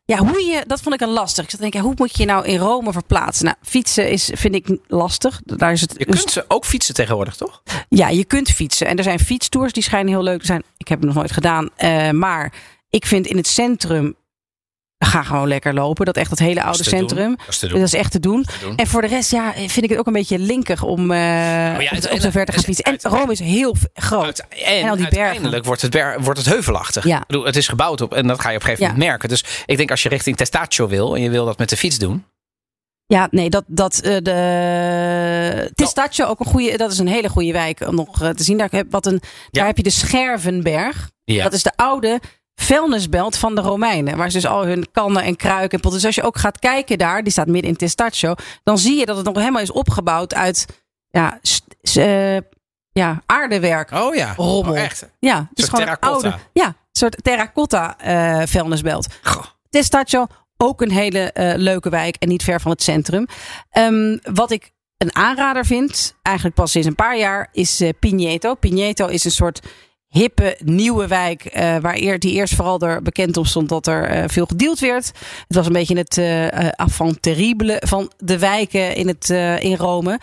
[0.09, 1.43] Ja, hoe je, dat vond ik een lastig.
[1.43, 3.45] Ik zat te denken, hoe moet je je nou in Rome verplaatsen?
[3.45, 5.41] Nou, fietsen is, vind ik lastig.
[5.45, 7.61] Daar is het, Je dus- kunt ze ook fietsen tegenwoordig, toch?
[7.89, 8.87] ja, je kunt fietsen.
[8.87, 10.63] En er zijn fietstours, die schijnen heel leuk te zijn.
[10.77, 11.69] Ik heb het nog nooit gedaan.
[11.75, 12.53] eh, maar
[12.89, 14.15] ik vind in het centrum,
[15.05, 16.05] ga gewoon lekker lopen.
[16.05, 17.35] Dat echt het hele oude centrum.
[17.37, 18.43] Dat is te Dat is echt te doen.
[18.43, 18.75] te doen.
[18.75, 22.21] En voor de rest, ja, vind ik het ook een beetje linkig om ja, uiteindelijk-
[22.21, 22.83] zo ver te gaan fietsen.
[22.85, 24.39] En Rome is heel groot.
[24.49, 25.21] En, En al die bergen.
[25.21, 27.03] uiteindelijk wordt het, ber- wordt het heuvelachtig.
[27.03, 27.19] Ja.
[27.21, 28.91] Ik bedoel, het is gebouwd op en dat ga je op een gegeven Ja.
[28.91, 29.29] moment merken.
[29.29, 31.97] Dus ik denk als je richting Testaccio wil en je wil dat met de fiets
[31.97, 32.25] doen.
[33.05, 37.51] Ja, nee, dat, dat eh, de Testaccio ook een goede, dat is een hele goede
[37.51, 38.57] wijk om nog eh, te zien.
[38.57, 41.09] Daar heb, wat een, daar heb je de Schervenberg.
[41.23, 41.43] Ja.
[41.43, 42.19] Dat is de oude
[42.61, 44.17] vuilnisbelt van de Romeinen.
[44.17, 45.91] Waar ze dus al hun kannen en kruiken en potten.
[45.91, 48.33] Dus als je ook gaat kijken daar, die staat midden in Testaccio.
[48.63, 50.65] Dan zie je dat het nog helemaal is opgebouwd uit
[51.09, 51.39] ja,
[51.95, 52.37] eh,
[52.91, 53.91] ja, aardewerk.
[53.91, 54.33] Oh ja.
[54.35, 54.73] Rommel.
[54.73, 55.09] Oh, echt?
[55.19, 56.29] Ja, is soort gewoon terracotta.
[56.29, 59.07] oude, ja, een soort terracotta eh vuilnisbelt.
[59.21, 59.45] Goh.
[59.69, 60.25] Testaccio,
[60.57, 63.27] ook een hele eh, leuke wijk en niet ver van het centrum.
[63.69, 68.53] Ehm, wat ik een aanrader vind, eigenlijk pas sinds een paar jaar, is eh Pineto.
[68.55, 69.59] Pineto is een soort
[70.17, 74.03] hippe nieuwe wijk eh, waar eer, die eerst vooral er bekend op stond dat er
[74.03, 75.05] eh, veel gedeeld werd.
[75.47, 79.75] Het was een beetje het eh eh, avant terrible van de wijken in, het, in
[79.75, 80.19] Rome.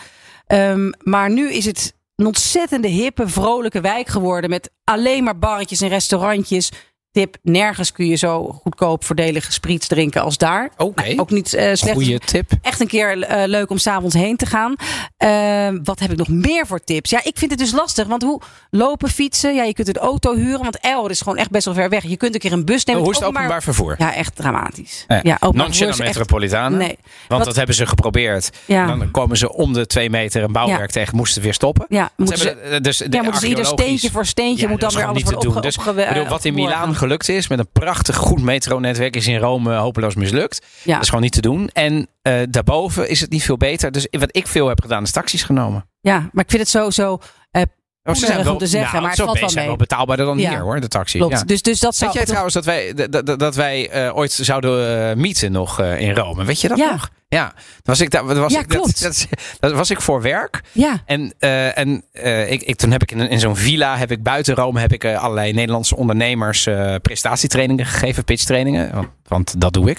[0.46, 5.80] Ehm, maar nu is het een ontzettende hippe, vrolijke wijk geworden met alleen maar barretjes
[5.80, 6.70] en restaurantjes.
[7.14, 10.70] Tip, nergens kun je zo goedkoop voordelig gespriets drinken als daar.
[10.76, 11.12] Oké.
[11.16, 11.92] Ook niet eh slecht.
[11.94, 12.50] Goeie tip.
[12.62, 14.74] Echt een keer eh, leuk om s'avonds heen te gaan.
[15.16, 17.10] Eh, wat heb ik nog meer voor tips?
[17.10, 18.06] Ja, ik vind het dus lastig.
[18.06, 18.40] Want hoe
[18.70, 19.54] lopen, fietsen?
[19.54, 20.62] Ja, je kunt een auto huren.
[20.62, 22.02] Want El is gewoon echt best wel ver weg.
[22.04, 23.02] Je kunt een keer een bus nemen.
[23.02, 23.94] Hoe is het Openbaar- openbaar vervoer?
[23.98, 25.04] Ja, echt dramatisch.
[25.08, 26.76] Eh, ja, openbaar non vervoer c'è is la echt- metropolitana.
[26.76, 26.86] Nee.
[26.86, 26.98] Want
[27.28, 28.50] Wat- dat hebben ze geprobeerd.
[28.66, 28.86] Ja.
[28.86, 31.16] Dan komen ze om de twee meter een bouwwerk tegen.
[31.16, 31.86] Moesten weer stoppen.
[31.88, 34.80] Ja, moeten Ze hebben, dus de ja, moeten ze ieder steentje voor steentje Ja, moet
[34.80, 36.54] dan weer alles worden opge, Dus, bedoel, wat in.
[36.54, 40.66] Milaan gelukt is met een prachtig goed metronetwerk is in Rome hopeloos mislukt.
[40.82, 40.92] Ja.
[40.92, 41.68] Dat is gewoon niet te doen.
[41.72, 43.92] En eh, daarboven is het niet veel beter.
[43.92, 45.88] Dus wat ik veel heb gedaan is taxis genomen.
[46.00, 47.18] Ja, maar ik vind het zo, zo
[47.50, 47.62] eh,
[48.06, 49.66] Oh, Poederig om te zeggen, nou, maar het valt wel mee.
[49.66, 50.50] wel betaalbaarder dan Ja.
[50.50, 51.18] hier hoor, de taxi.
[51.18, 51.32] klopt.
[51.38, 51.44] Ja.
[51.44, 55.08] Dus, dus dat zou Weet jij trouwens dat wij, dat, dat, wij eh, ooit zouden
[55.10, 56.44] eh, meeten nog eh, in Rome?
[56.44, 56.90] Weet je dat Ja.
[56.90, 57.10] nog?
[57.28, 57.52] Ja,
[57.82, 58.24] was ik daar.
[58.24, 59.02] Was Ja, ik, dat- klopt.
[59.02, 59.26] Dat,
[59.60, 60.60] dat, was ik voor werk.
[60.72, 64.10] Ja, En, eh, en eh, ik, ik, toen heb ik in, in zo'n villa, heb
[64.10, 66.68] ik buiten Rome, heb ik eh, allerlei Nederlandse ondernemers
[67.02, 68.90] prestatietrainingen gegeven, pitchtrainingen.
[68.94, 69.98] Want, want dat doe ik.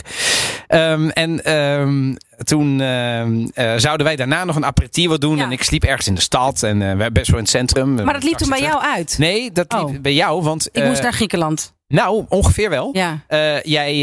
[0.68, 5.38] Ehm, en ehm, toen ehm, eh, zouden wij daarna nog een aperitivo doen.
[5.38, 5.44] Ja.
[5.44, 7.94] En ik sliep ergens in de stad en we hebben best wel in het centrum.
[7.94, 9.16] maar dat liep toen bij jou uit.
[9.18, 10.00] Nee, dat liep Oh.
[10.02, 10.42] bij jou.
[10.44, 11.74] Want Ik moest naar Griekenland.
[11.88, 12.90] Nou, ongeveer wel.
[12.92, 13.20] Ja.
[13.28, 13.94] Eh, jij,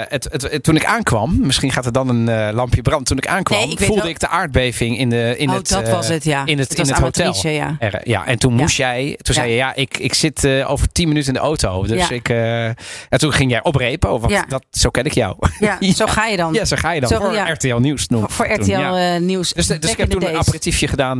[0.00, 3.06] eh, het, het, het- toen ik aankwam, misschien gaat er dan een eh, lampje branden.
[3.06, 5.68] Toen ik aankwam, Nee, ik voelde wel- ik de aardbeving in, de, in oh, het.
[5.68, 6.46] dat was het, ja.
[6.46, 7.34] In het, in het hotel.
[7.42, 7.76] Ja.
[7.78, 8.60] Er- ja, en toen Ja.
[8.60, 11.82] moest jij, toen zei je, ja, ik, ik zit over tien minuten in de auto.
[11.86, 12.74] Dus ik, en
[13.08, 15.36] toen ging jij op repo, want dat, zo ken ik jou.
[15.58, 16.52] Ja, zo ga je dan.
[16.52, 17.08] ja, zo ga je dan.
[17.08, 17.36] Zo, voor.
[17.36, 18.32] RTL Nieuws nog.
[18.32, 18.54] voor toen,
[18.84, 19.52] RTL Nieuws.
[19.52, 21.18] Dus, dus ik heb toen een aperitiefje gedaan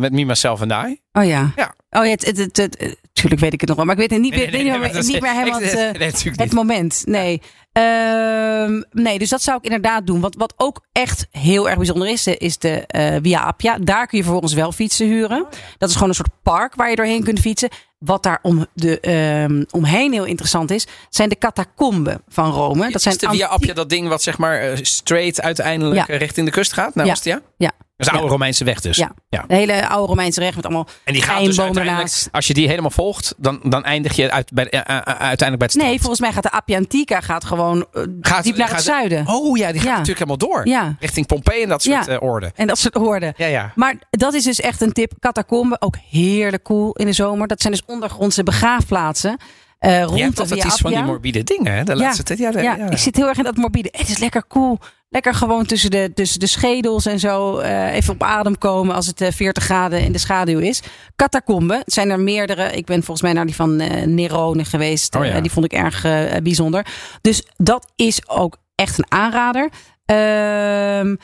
[0.00, 1.00] met Me, Myself and I.
[1.12, 1.50] Oh ja.
[1.56, 1.74] Ja.
[1.98, 3.86] Oh ja, het, het, het, het- het- tuurlijk weet ik het nog wel.
[3.86, 6.00] Maar ik weet het niet, Nee, nee, weet niet, meer, niet meer helemaal het, eh,
[6.00, 6.52] natuurlijk niet.
[6.52, 7.02] moment.
[7.06, 7.40] Nee.
[7.72, 10.20] Ehm, nee, dus dat zou ik inderdaad doen.
[10.20, 13.78] Wat, wat ook echt heel erg bijzonder is, eh, is de eh, Via Appia.
[13.78, 15.46] Daar kun je vervolgens wel fietsen huren.
[15.78, 17.68] Dat is gewoon een soort park waar je doorheen kunt fietsen.
[17.98, 22.90] Wat daar om de, ehm, omheen heel interessant is, zijn de catacomben van Rome.
[22.90, 26.06] Dat zijn is de Via antie- Appia dat ding wat zeg maar eh, straight uiteindelijk
[26.06, 26.16] Ja.
[26.16, 27.12] richting de kust gaat naar Ja.
[27.12, 27.40] Ostia?
[27.56, 27.70] Ja.
[27.96, 28.18] Dat is de Ja.
[28.20, 28.96] oude Romeinse weg dus.
[28.96, 29.12] Ja.
[29.28, 29.44] ja.
[29.48, 32.68] De hele oude Romeinse recht met allemaal En die gaat dus uiteindelijk, als je die
[32.68, 35.88] helemaal volgt, dan, dan eindig je uit, bij, eh, eh, uiteindelijk bij het strand.
[35.88, 37.86] Nee, volgens mij gaat de Appia Antica gaat gewoon
[38.20, 39.26] Gaat- diep naar gaat- het zuiden.
[39.26, 39.96] Oh ja, die gaat Ja.
[39.98, 40.66] natuurlijk helemaal door.
[40.68, 40.96] Ja.
[41.00, 42.16] Richting Pompeii en dat soort Ja.
[42.16, 42.52] orde.
[42.54, 43.34] En dat soort woorden.
[43.36, 43.72] Ja, ja.
[43.74, 45.12] Maar dat is dus echt een tip.
[45.20, 47.46] Catacomben, ook heerlijk cool in de zomer.
[47.46, 49.36] Dat zijn dus ondergrondse begraafplaatsen.
[49.78, 51.82] eh rond altijd Via iets van die morbide dingen, hè?
[51.84, 51.98] De Ja.
[51.98, 52.38] laatste tijd.
[52.38, 52.90] Ja, Ja, ja.
[52.90, 53.88] ik zit heel erg in dat morbide.
[53.92, 54.78] Het is lekker cool.
[55.08, 57.58] Lekker gewoon tussen de, tussen de schedels en zo.
[57.58, 60.82] eh, even op adem komen als het eh, 40 graden in de schaduw is.
[61.16, 61.78] Catacomben.
[61.78, 62.70] Het zijn er meerdere.
[62.72, 65.14] Ik ben volgens mij naar die van eh, Nerone geweest.
[65.16, 65.32] Oh ja.
[65.32, 66.86] Eh, die vond ik erg eh, bijzonder.
[67.20, 69.70] Dus dat is ook echt een aanrader.
[70.04, 71.16] Ehm,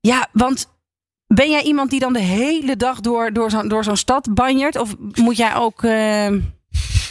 [0.00, 0.68] ja, want
[1.26, 4.78] ben jij iemand die dan de hele dag door, door zo'n door zo'n stad banjert?
[4.78, 5.82] Of moet jij ook...
[5.84, 6.38] ehm,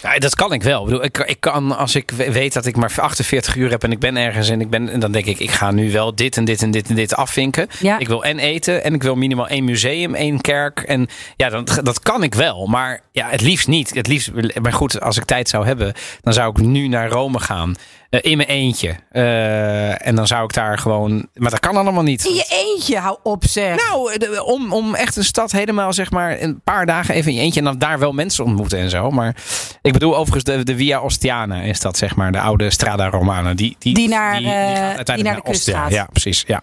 [0.01, 0.79] Ja, dat kan ik wel.
[0.79, 3.83] Ik, bedoel, ik, ik kan, als ik we- weet dat ik maar 48 uur heb
[3.83, 6.15] en ik ben ergens en ik ben, en dan denk ik, ik ga nu wel
[6.15, 7.67] dit en dit en dit en dit afvinken.
[7.79, 7.99] Ja.
[7.99, 10.79] Ik wil en eten en ik wil minimaal één museum, één kerk.
[10.79, 12.65] En ja, dat, dat kan ik wel.
[12.67, 13.93] Maar ja, het liefst niet.
[13.95, 17.39] Het liefst, maar goed, als ik tijd zou hebben, dan zou ik nu naar Rome
[17.39, 17.75] gaan.
[18.21, 18.95] Eh, in mijn eentje.
[19.11, 21.27] Eh, en dan zou ik daar gewoon.
[21.33, 22.25] Maar dat kan allemaal niet.
[22.25, 23.75] in je eentje, hou op zeg.
[23.89, 27.37] Nou, de- om, om echt een stad helemaal, zeg maar, een paar dagen even in
[27.37, 29.11] je eentje en dan daar wel mensen ontmoeten en zo.
[29.11, 29.35] Maar
[29.81, 33.53] ik bedoel overigens de, de Via Ostiana is dat, zeg maar, de oude Strada Romana.
[33.53, 34.53] Die, die, Die naar, die, eh,
[34.95, 35.91] uiteindelijk naar de kust gaat.
[35.91, 36.43] Ja, precies.
[36.47, 36.61] Ja.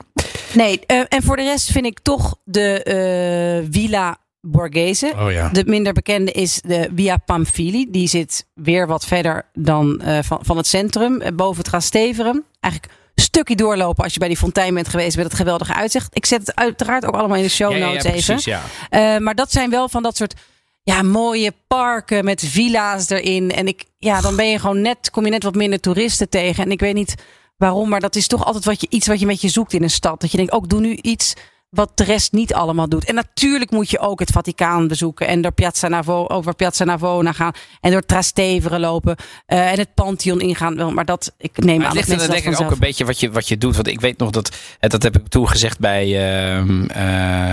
[0.53, 4.17] Nee, eh, en voor de rest vind ik toch de eh, Villa
[4.47, 5.13] Borghese.
[5.19, 5.49] Oh ja.
[5.49, 7.87] De minder bekende is de Via Pamphili.
[7.91, 12.45] Die zit weer wat verder dan eh, van, van het centrum, eh, boven het Trasteveren.
[12.61, 16.17] Eigenlijk een stukje doorlopen als je bij die fontein bent geweest met het geweldige uitzicht.
[16.17, 18.25] Ik zet het uiteraard ook allemaal in de show Ja, ja, ja, notes even.
[18.25, 18.63] precies, ja.
[18.91, 20.35] Eh, maar dat zijn wel van dat soort
[20.83, 23.51] ja, mooie parken met villa's erin.
[23.53, 26.65] En ik, ja, dan ben je gewoon net, kom je net wat minder toeristen tegen.
[26.65, 27.15] En ik weet niet
[27.57, 29.83] waarom, maar dat is toch altijd wat je, iets wat je met je zoekt in
[29.83, 30.21] een stad.
[30.21, 31.35] Dat je denkt, ook doe nu iets
[31.73, 33.05] wat de rest niet allemaal doet.
[33.05, 37.33] En natuurlijk moet je ook het Vaticaan bezoeken en door Piazza Navo, over Piazza Navona
[37.33, 39.17] gaan en door Trastevere lopen
[39.47, 40.77] eh, en het Pantheon ingaan.
[40.77, 43.05] Wel, Maar dat, ik neem Maar aan het ligt er denk ik ook een beetje
[43.05, 43.75] wat je, wat je doet.
[43.75, 46.05] Want ik weet nog dat, eh, dat heb ik toen gezegd bij,
[46.57, 47.51] ehm, eh,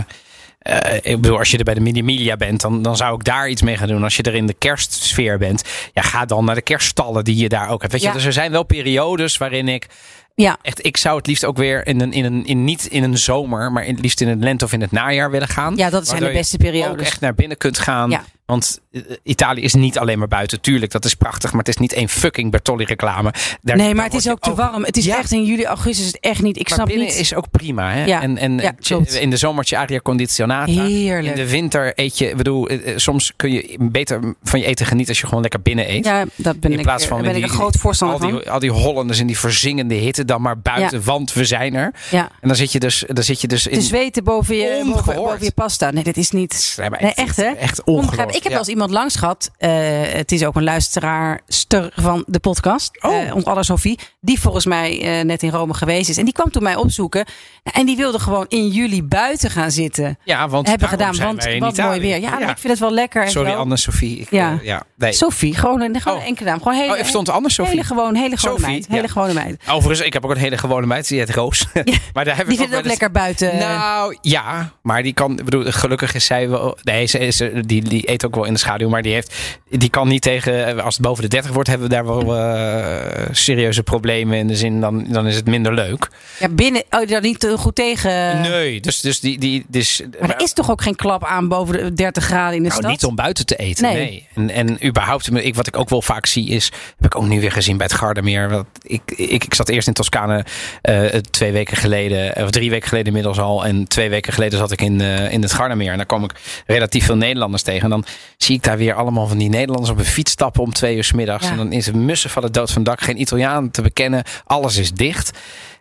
[1.01, 3.61] ik bedoel, als je er bij de Mini-Milia bent, dan, dan zou ik daar iets
[3.61, 4.03] mee gaan doen.
[4.03, 5.63] Als je er in de kerstsfeer bent,
[5.93, 7.93] ja, ga dan naar de kerststallen die je daar ook hebt.
[7.93, 9.88] Weet je, dus er zijn wel periodes waarin ik
[10.36, 10.58] Ja.
[10.62, 13.18] echt, ik zou het liefst ook weer in een, in een, in, niet in een
[13.18, 15.76] zomer, maar in, het liefst in het lente of in het najaar willen gaan.
[15.76, 17.08] Ja, dat zijn de beste je Ook periodes.
[17.08, 18.10] echt naar binnen kunt gaan.
[18.10, 18.24] Ja.
[18.50, 20.62] Want eh, Italië is niet alleen maar buiten.
[20.62, 23.34] Tuurlijk, dat is prachtig, maar het is niet één fucking Bertolli reclame.
[23.62, 24.84] Daar- Nee, maar het is ook te warm.
[24.84, 25.18] Het is Ja.
[25.18, 26.58] echt in juli, augustus is het echt niet.
[26.60, 27.16] Ik maar snap binnen niet.
[27.16, 27.91] is ook prima.
[27.91, 28.06] Hè?
[28.06, 28.22] Ja.
[28.22, 29.14] En, en Ja, klopt.
[29.14, 30.72] in de zomertje aria condizionata.
[30.72, 31.36] Heerlijk.
[31.38, 34.66] In de winter eet je, ik bedoel, eh, eh, soms kun je beter van je
[34.66, 36.06] eten genieten als je gewoon lekker binnen eet.
[36.06, 38.39] Ja, dat ben in ik, plaats van daar ben ik een groot voorstander al van.
[38.39, 41.93] die, al die Hollanders in die verzingende hitte dan maar buiten, want we zijn er.
[42.12, 42.30] Ja.
[42.41, 43.80] En dan zit je dus, dan zit je dus in.
[43.80, 45.91] Te zweten boven je, boven, boven je pasta.
[45.91, 46.78] Nee, dit is niet.
[47.00, 47.43] Nee, echt hè?
[47.52, 48.39] Echt ongelooflijk.
[48.40, 48.60] Ik heb ja.
[48.60, 49.52] wel eens iemand langs gehad.
[49.58, 49.70] eh,
[50.14, 53.04] het is ook een luisteraarster van de podcast.
[53.04, 53.36] Oh.
[53.36, 54.00] ons aller Sophie.
[54.22, 56.18] Die volgens mij eh, net in Rome geweest is.
[56.18, 57.26] En die kwam toen mij opzoeken.
[57.64, 60.18] En die wilde gewoon in juli buiten gaan zitten.
[60.24, 61.18] Ja, want hebben gedaan.
[61.18, 62.20] Want wat mooi weer.
[62.20, 63.24] Ja, ik vind het wel lekker.
[63.24, 63.58] en Sorry, zo.
[63.58, 64.20] Anne-Sophie.
[64.20, 64.60] Ik, Ja.
[64.62, 64.84] ja.
[64.98, 65.12] Nee.
[65.14, 66.24] Sophie, gewoon een, gewoon Oh.
[66.24, 66.58] een enkele naam.
[66.62, 67.72] Gewoon hele, Oh, stond Anne-Sophie.
[67.72, 68.88] hele gewoon, hele gewone Sophie, meid.
[68.88, 69.62] Hele gewone meid.
[69.70, 71.08] Overigens, ik heb ook een hele gewone meid.
[71.08, 71.66] Die heet Roos.
[72.14, 73.58] maar daar heb Die vindt het ook lekker buiten.
[73.58, 76.78] Nou ja, maar die kan, ik bedoel, gelukkig is zij wel.
[76.84, 79.36] Nee, ze is, die, die eet ook wel in de schaduw, maar die heeft,
[79.70, 80.84] die kan niet tegen.
[80.84, 84.56] Als het boven de 30 wordt, hebben we daar wel eh, serieuze problemen in de
[84.56, 86.10] zin, dan, dan is het minder leuk.
[86.40, 86.84] Ja, binnen.
[86.90, 88.42] Oh, daar niet eh, goed tegen.
[88.42, 90.02] nee, dus, dus die, die, dus.
[90.20, 92.82] Maar er is toch ook geen klap aan boven de 30 graden in de Nou,
[92.82, 92.92] stad?
[92.92, 93.84] niet om buiten te eten.
[93.84, 93.96] Nee.
[93.96, 94.28] Nee.
[94.36, 97.40] En, en überhaupt, ik, wat ik ook wel vaak zie is, heb ik ook nu
[97.40, 98.50] weer gezien bij het Gardameer.
[98.50, 100.46] Want ik, ik, ik zat eerst in Toscane
[100.82, 103.66] eh, twee weken geleden, of drie weken geleden inmiddels al.
[103.66, 105.92] En twee weken geleden zat ik in, eh, in het Gardameer.
[105.92, 106.32] En daar kwam ik
[106.68, 107.84] relatief veel Nederlanders tegen.
[107.84, 108.06] En dan
[108.38, 111.03] zie ik daar weer allemaal van die Nederlanders op een fiets stappen om twee uur
[111.03, 111.45] 's middags.
[111.45, 111.51] Ja.
[111.51, 113.01] En dan is het mussen van het dood van dak.
[113.01, 114.24] Geen Italiaan te bekennen.
[114.45, 115.32] Alles is dicht.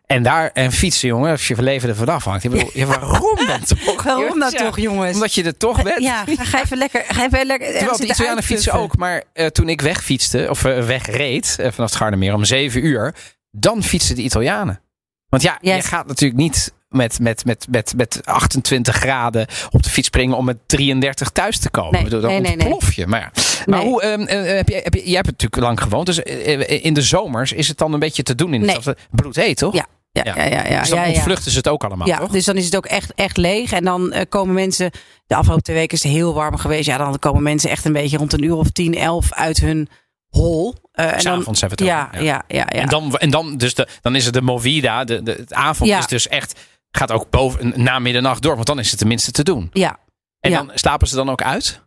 [0.08, 2.44] En daar, en fietsen jongen, als je leven er vanaf hangt.
[2.44, 4.02] Ik bedoel, ja, waarom dan toch?
[4.04, 5.14] Waarom dan Ja, toch, jongens?
[5.14, 6.02] Omdat je er toch bent.
[6.02, 7.04] Ja, ga, even lekker.
[7.08, 8.96] Ga even lekker Terwijl de Italianen fietsen ook.
[8.96, 13.14] Maar eh, toen ik wegfietste, of eh, wegreed eh, vanaf het Gardermeer om zeven uur.
[13.50, 14.80] Dan fietsen de Italianen.
[15.28, 15.76] Want ja, Yes.
[15.76, 20.36] je gaat natuurlijk niet met, met, met, met, met 28 graden op de fiets springen
[20.36, 21.92] om met 33 thuis te komen.
[21.92, 22.66] Nee, bedoel, dan nee, nee, nee.
[22.66, 23.06] ontplof je.
[23.06, 23.30] Maar, ja.
[23.66, 26.06] maar hoe, ehm, eh, heb je, heb je, jij hebt natuurlijk lang gewoond.
[26.06, 28.80] Dus eh, in de zomers is het dan een beetje te doen in de Nee.
[28.80, 28.98] stad.
[29.10, 29.74] Bloedheet, toch?
[29.74, 30.66] Ja, ja, ja, ja.
[30.68, 32.30] ja, Dus dan ontvluchten ze het ook allemaal, Ja, toch?
[32.30, 33.72] dus dan is het ook echt, echt leeg.
[33.72, 34.90] En dan eh, komen mensen.
[35.26, 36.86] De afgelopen twee weken is het heel warm geweest.
[36.86, 39.88] Ja, dan komen mensen echt een beetje rond een uur of tien, elf uit hun
[40.28, 40.74] hol.
[40.92, 42.66] Eh, en dan, we het ja, ja, ja, ja.
[42.66, 45.04] En dan, en dan, dus de, dan is het de Movida.
[45.04, 45.98] De, de, het avond Ja.
[45.98, 46.60] is dus echt.
[46.90, 48.54] Gaat ook boven na middernacht door.
[48.54, 49.70] Want dan is het tenminste te doen.
[49.72, 49.98] ja.
[50.40, 51.80] En dan slapen ze dan ook uit?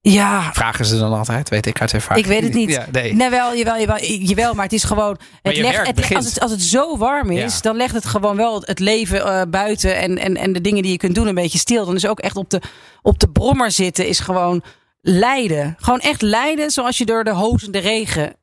[0.00, 1.48] Ja, Vragen ze dan altijd?
[1.48, 2.26] Weet ik uit ervaring.
[2.26, 2.70] ik weet het niet.
[2.70, 3.14] Ja, nee.
[3.14, 5.18] Nee, wel, jawel, jawel, jawel, maar het is gewoon.
[5.42, 7.60] Het je legt, het, als, het, als het zo warm is, Ja.
[7.60, 10.92] dan legt het gewoon wel het leven eh, buiten en, en, en de dingen die
[10.92, 11.84] je kunt doen een beetje stil.
[11.84, 12.60] Dan is ook echt op de,
[13.02, 14.62] op de brommer zitten, is gewoon
[15.02, 15.76] lijden.
[15.78, 18.36] Gewoon echt lijden zoals je door de hozende regen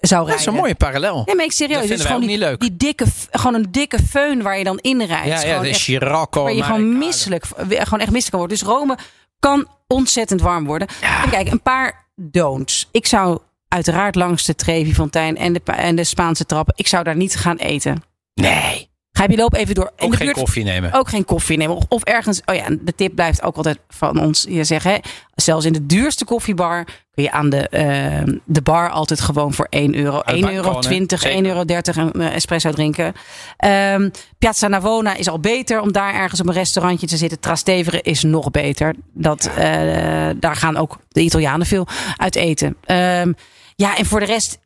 [0.00, 0.34] zou Dat rijden.
[0.38, 1.22] is een mooie parallel.
[1.26, 1.88] Nee, maar ik serieus.
[1.88, 2.60] Dat is gewoon ook die, niet leuk.
[2.60, 5.26] die dikke, gewoon een dikke föhn waar je dan in rijdt.
[5.26, 5.88] Ja, ja gewoon de echt-
[6.34, 8.58] waar je gewoon misselijk, gewoon echt misselijk kan worden.
[8.58, 8.98] Dus Rome
[9.38, 10.88] kan ontzettend warm worden.
[11.30, 12.88] Kijken, een paar don'ts.
[12.92, 13.38] Ik zou
[13.68, 16.74] uiteraard langs de Trevi Fontein en de, en de Spaanse trappen.
[16.76, 18.02] Ik zou daar niet gaan eten.
[18.34, 18.87] Nee.
[19.18, 19.92] Ga je lopen even door.
[19.96, 20.92] In Ook de geen buurt koffie nemen.
[20.92, 21.76] ook geen koffie nemen.
[21.76, 22.40] Of, of ergens.
[22.44, 24.90] Oh ja, de tip blijft ook altijd van ons hier zeggen.
[24.90, 24.98] Hè,
[25.34, 29.66] zelfs in de duurste koffiebar kun je aan de, eh, de bar altijd gewoon voor
[29.70, 31.36] 1 euro, Uit 1 euro balkonnen, 20, zeker.
[31.36, 33.12] 1 euro 30 een eh, espresso drinken.
[33.56, 34.08] Ehm,
[34.38, 37.40] Piazza Navona is al beter om daar ergens op een restaurantje te zitten.
[37.40, 38.94] Trastevere is nog beter.
[39.14, 42.76] Dat, eh, daar gaan ook de Italianen veel uit eten.
[42.84, 43.32] Ehm,
[43.76, 44.58] ja, en voor de rest.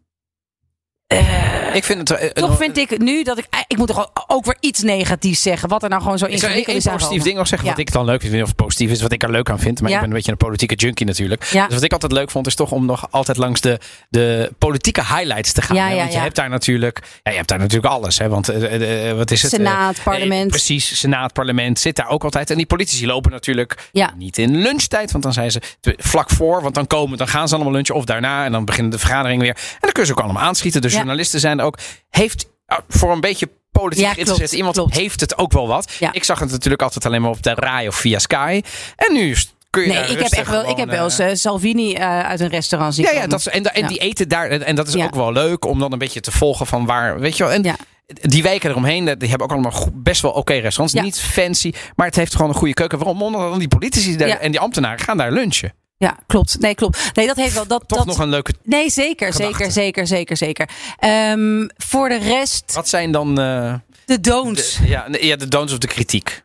[1.18, 2.18] Eh, Ik vind het...
[2.18, 3.46] eh, toch nog- vind ik nu dat ik.
[3.66, 5.68] Ik moet toch ook weer iets negatiefs zeggen.
[5.68, 6.86] Wat er nou gewoon zo Ik ingewikkeld is.
[6.86, 7.24] aan positief Rome.
[7.24, 7.68] ding nog zeggen.
[7.68, 7.74] Ja.
[7.74, 8.42] Wat ik dan leuk vind.
[8.42, 9.80] Of positief is wat ik er leuk aan vind.
[9.80, 9.94] Maar Ja.
[9.96, 11.44] ik ben een beetje een politieke junkie natuurlijk.
[11.44, 11.64] Ja.
[11.66, 12.46] Dus wat ik altijd leuk vond.
[12.46, 15.76] Is toch om nog altijd langs de, de politieke highlights te gaan.
[15.76, 15.96] Hè?
[15.96, 17.02] Want je hebt daar natuurlijk...
[17.22, 18.18] Ja, je hebt daar natuurlijk alles.
[18.18, 18.28] Hè?
[18.28, 19.50] Want eh, eh, wat is het?
[19.50, 20.44] Senaat, Eh, parlement.
[20.44, 22.50] eh, precies, senaat, parlement zit daar ook altijd.
[22.50, 24.12] En die politici lopen natuurlijk Ja.
[24.16, 25.10] niet in lunchtijd.
[25.12, 25.60] Want dan zijn ze
[25.96, 26.62] vlak voor.
[26.62, 27.94] Want dan komen, dan gaan ze allemaal lunchen.
[27.94, 28.44] Of daarna.
[28.44, 29.54] En dan beginnen de vergaderingen weer.
[29.56, 30.80] En dan kunnen ze ook allemaal aanschieten.
[30.90, 31.01] Ja.
[31.02, 31.78] Journalisten zijn er ook.
[32.10, 34.96] Heeft uh, voor een beetje politiek Ja, klopt, iemand klopt.
[34.96, 35.92] heeft het ook wel wat.
[35.98, 36.12] Ja.
[36.12, 38.62] Ik zag het natuurlijk altijd alleen maar op de RAI of via Sky.
[38.96, 39.36] En nu
[39.70, 42.20] kun je Nee, ik heb echt wel, ik heb wel eens eh, eh, Salvini eh,
[42.20, 43.88] uit een restaurant zien ja, ja, dat is, en, en Ja.
[43.88, 44.48] die eten daar.
[44.48, 47.20] En, dat is ook wel leuk om dan een beetje te volgen van waar.
[47.20, 47.52] Weet je wel.
[47.52, 47.76] En
[48.06, 51.02] die wijken eromheen, die hebben ook allemaal best wel oké restaurants.
[51.02, 52.98] Niet fancy, maar het heeft gewoon een goede keuken.
[52.98, 53.22] Waarom?
[53.22, 55.72] Omdat dan die politici daar, en die ambtenaren gaan daar lunchen.
[56.02, 56.60] Ja, klopt.
[56.60, 57.10] Nee, klopt.
[57.14, 57.66] Nee, dat heeft wel.
[57.66, 58.52] Dat, Toch dat, nog een leuke.
[58.62, 59.56] Nee, zeker, gedachte.
[59.56, 60.68] zeker, zeker, zeker, zeker.
[60.98, 63.74] Ehm, voor de rest, Wat zijn dan eh,
[64.04, 64.76] de don'ts.
[64.76, 66.44] de, ja, ja, de don'ts of de kritiek?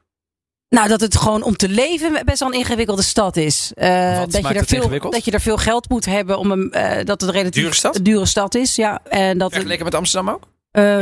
[0.69, 3.71] Nou, dat het gewoon om te leven best wel een ingewikkelde stad is.
[3.75, 5.13] Eh, dat, maakt je er het veel, ingewikkeld?
[5.13, 7.95] dat je er veel geld moet hebben om een, eh, dat het relatief Dure stad?
[7.95, 8.75] een dure stad is.
[8.75, 10.55] Ja, en dat Vergeleken met Amsterdam ook?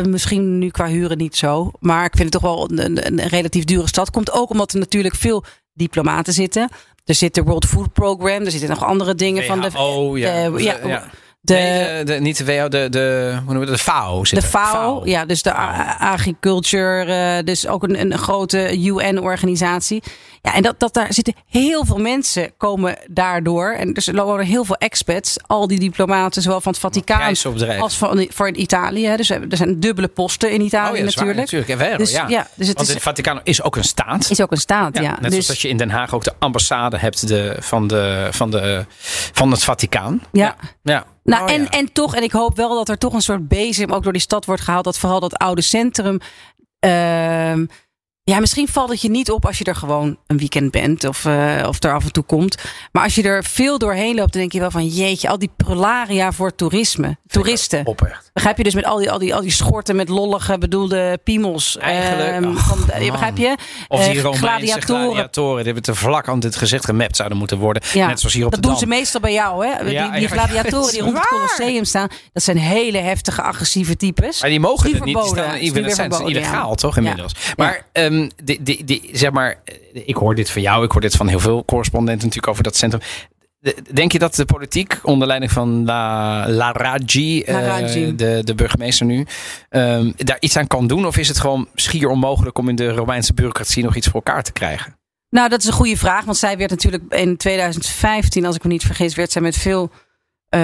[0.08, 1.72] misschien nu qua huren niet zo.
[1.80, 4.10] Maar ik vind het toch wel een, een, een relatief dure stad.
[4.10, 5.44] Komt ook omdat er natuurlijk veel
[5.74, 6.70] diplomaten zitten.
[7.06, 8.44] Er zit de World Food Program.
[8.46, 9.70] Er zitten nog andere dingen van de.
[9.78, 10.50] Oh ja.
[10.50, 11.04] de- ja, ja.
[11.42, 13.76] de, Nee, eh, de, niet de WHO, de, de, hoe noemen we dat?
[13.76, 14.48] de FAO zit de.
[14.48, 15.54] FAO, ja, dus de
[16.00, 20.04] agriculture, eh, dus ook een, een grote UN-organisatie.
[20.46, 23.72] Ja, en dat, dat daar zitten heel veel mensen komen daardoor.
[23.72, 25.38] En dus er wonen heel veel expats.
[25.48, 27.36] Al die diplomaten, zowel van het Vaticaan
[27.80, 29.16] als van voor Italië.
[29.16, 31.52] Dus er zijn dubbele posten in Italië Oh ja, is waar, natuurlijk.
[31.52, 31.82] natuurlijk.
[31.82, 32.28] Vero, Dus, ja.
[32.28, 34.30] ja, dus het Want is- het Vaticaan is ook een staat.
[34.30, 35.02] Is ook een staat, ja.
[35.02, 37.88] Ja, net dus, zoals dat je in Den Haag ook de ambassade hebt de, van,
[37.88, 38.86] de, van, de,
[39.34, 40.22] van het Vaticaan.
[40.32, 40.56] ja.
[40.84, 41.06] ja.
[41.24, 41.70] Nou, Oh, en, ja.
[41.70, 44.22] en toch, en ik hoop wel dat er toch een soort bezem ook door die
[44.22, 44.84] stad wordt gehaald.
[44.84, 46.20] Dat vooral dat oude centrum.
[46.80, 47.66] ehm,
[48.32, 51.26] ja, misschien valt het je niet op als je er gewoon een weekend bent of,
[51.26, 52.58] eh, of er af en toe komt.
[52.92, 55.52] Maar als je er veel doorheen loopt, dan denk je wel van jeetje, al die
[55.56, 57.86] prularia voor toerisme, toeristen.
[57.86, 58.30] Oprecht.
[58.34, 61.78] Begrijp je dus met al die, al die, al die schorten met lollige bedoelde piemels.
[61.78, 63.56] Eigenlijk, ehm, van, ja, begrijp je?
[63.88, 65.04] Of Eh, die Romeinse gladiatoren.
[65.06, 65.56] gladiatoren.
[65.56, 67.84] Die hebben te vlak aan dit gezicht gemapt zouden moeten worden.
[67.94, 68.90] Ja, Net zoals hier op dat de doen Dam.
[68.90, 69.84] ze meestal bij jou, hè?
[69.84, 71.28] Die, Ja, die gladiatoren die rond het.
[71.36, 74.42] Colosseum staan, dat zijn hele heftige, agressieve types.
[74.42, 75.16] Maar die mogen het niet.
[75.16, 76.76] Die staan, weer zijn verboden, illegaal, ja.
[76.76, 77.32] toch inmiddels?
[77.56, 77.86] Maar,
[78.20, 81.16] ehm, die, die, die, zeg maar, eh, ik hoor dit van jou, ik hoor dit
[81.16, 83.02] van heel veel correspondenten natuurlijk over dat centrum.
[83.60, 87.80] De- Denk je dat de politiek onder leiding van La, La Raggi, eh, La
[88.12, 89.26] de, de burgemeester nu,
[89.70, 91.06] ehm, daar iets aan kan doen?
[91.06, 94.44] Of is het gewoon schier onmogelijk om in de Romeinse bureaucratie nog iets voor elkaar
[94.44, 94.96] te krijgen?
[95.30, 96.26] Nou, dat is een goede vraag.
[96.26, 99.92] Want zij werd natuurlijk in 2015, als ik me niet vergis, werd zij met veel.
[100.56, 100.62] Eh,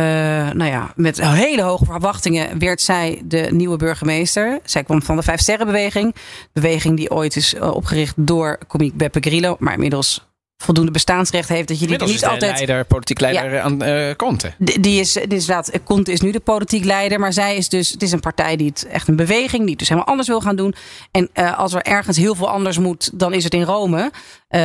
[0.51, 4.59] nou ja, met hele hoge verwachtingen werd zij de nieuwe burgemeester.
[4.63, 6.15] Zij kwam van de Vijf Sterrenbeweging.
[6.53, 9.55] Beweging die ooit is eh, opgericht door komiek Beppe Grillo.
[9.59, 11.67] Maar inmiddels voldoende bestaansrecht heeft.
[11.67, 14.53] Dat je die niet altijd leider, politiek leider aan eh Conte.
[14.57, 17.19] Die die is, die is inderdaad, Conte is nu de politiek leider.
[17.19, 19.79] Maar zij is dus, het is een partij die het echt een beweging, die het
[19.79, 20.75] dus helemaal anders wil gaan doen.
[21.11, 24.11] En als er ergens heel veel anders moet, dan is het in Rome.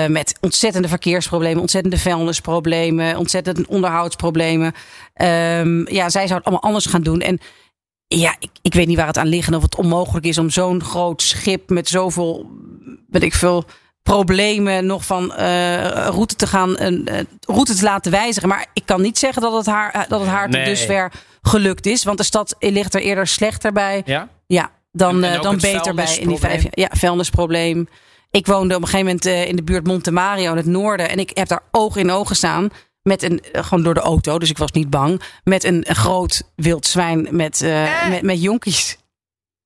[0.08, 4.74] Met ontzettende verkeersproblemen, ontzettende vuilnisproblemen, ontzettende onderhoudsproblemen.
[5.16, 7.20] Ehm, ja, zij zou het allemaal anders gaan doen.
[7.20, 7.38] En
[8.06, 10.50] ja, ik, ik weet niet waar het aan ligt en of het onmogelijk is om
[10.50, 12.50] zo'n groot schip met zoveel,
[13.08, 13.64] weet ik veel,
[14.02, 18.48] problemen nog van eh, route te gaan, een eh, route te laten wijzigen.
[18.48, 20.64] Maar ik kan niet zeggen dat het haar, dat het haar tot Nee.
[20.64, 21.12] dusver
[21.42, 24.02] gelukt is, want de stad ligt er eerder slechter bij.
[24.04, 24.28] Ja?
[24.46, 26.72] Ja, dan, En- en eh, ook dan beter bij in die vijf jaar.
[26.72, 27.88] Ja, vuilnisprobleem.
[28.30, 31.08] Ik woonde op een gegeven moment eh, in de buurt Monte Mario in het noorden.
[31.10, 32.68] En ik heb daar oog in oog gestaan.
[33.06, 35.22] Met een, eh, gewoon door de auto, dus ik was niet bang.
[35.44, 38.96] Met een, groot wild zwijn met, eh, met, met jonkies.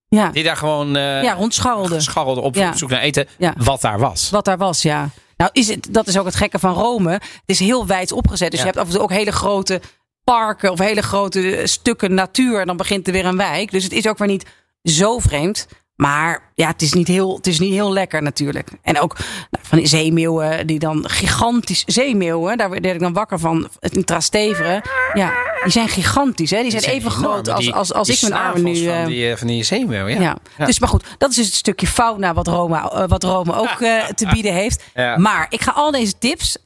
[0.08, 2.02] Ja, Die daar gewoon eh ja rondscharrelden.
[2.02, 2.76] scharrelde op, Ja.
[2.76, 3.54] zoek naar eten, Ja.
[3.56, 4.30] wat daar was.
[4.30, 5.08] Wat daar was, ja.
[5.36, 7.10] Nou, is het, dat is ook het gekke van Rome.
[7.12, 8.50] Het is heel wijd opgezet.
[8.50, 8.66] Dus Ja.
[8.66, 9.80] je hebt af en toe ook hele grote
[10.24, 12.60] parken of hele grote eh, stukken natuur.
[12.60, 13.70] En dan begint er weer een wijk.
[13.70, 14.46] Dus het is ook weer niet
[14.82, 15.66] zo vreemd.
[16.00, 18.68] Maar ja, het is niet heel, het is niet heel lekker natuurlijk.
[18.82, 19.18] En ook
[19.50, 21.82] nou, van die zeemeeuwen, die dan gigantisch...
[21.86, 24.82] Zeemeeuwen, daar werd ik dan wakker van in Trasteveren.
[25.14, 25.32] Ja,
[25.62, 26.50] die zijn gigantisch.
[26.50, 26.62] Hè?
[26.62, 28.74] Die zijn, even enorm, groot als, die- als, als ik mijn armen nu...
[28.74, 30.20] snavels eh, Van die, eh, van die zeemeeuw, ja.
[30.20, 30.38] ja.
[30.58, 30.66] Ja.
[30.66, 33.76] Dus maar goed, dat is dus het stukje fauna wat Rome, eh, wat Rome ook
[34.14, 34.84] te bieden heeft.
[34.94, 35.16] Ja.
[35.16, 36.56] Maar ik ga al deze tips,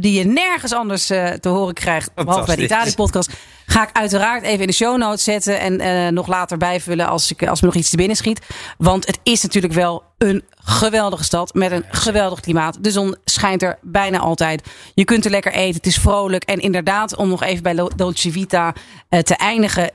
[0.00, 2.62] die je nergens anders te horen krijgt, behalve bij de.
[2.62, 3.30] Italië-podcast,
[3.72, 7.30] ga ik uiteraard even in de show notes zetten en eh, nog later bijvullen als,
[7.30, 8.46] ik, als me nog iets te binnen schiet.
[8.78, 12.78] Want het is natuurlijk wel een geweldige stad met een geweldig klimaat.
[12.80, 14.68] De zon schijnt er bijna altijd.
[14.94, 16.44] Je kunt er lekker eten, het is vrolijk.
[16.44, 18.74] En inderdaad, om nog even bij Dolce Vita
[19.08, 19.90] eh, te eindigen,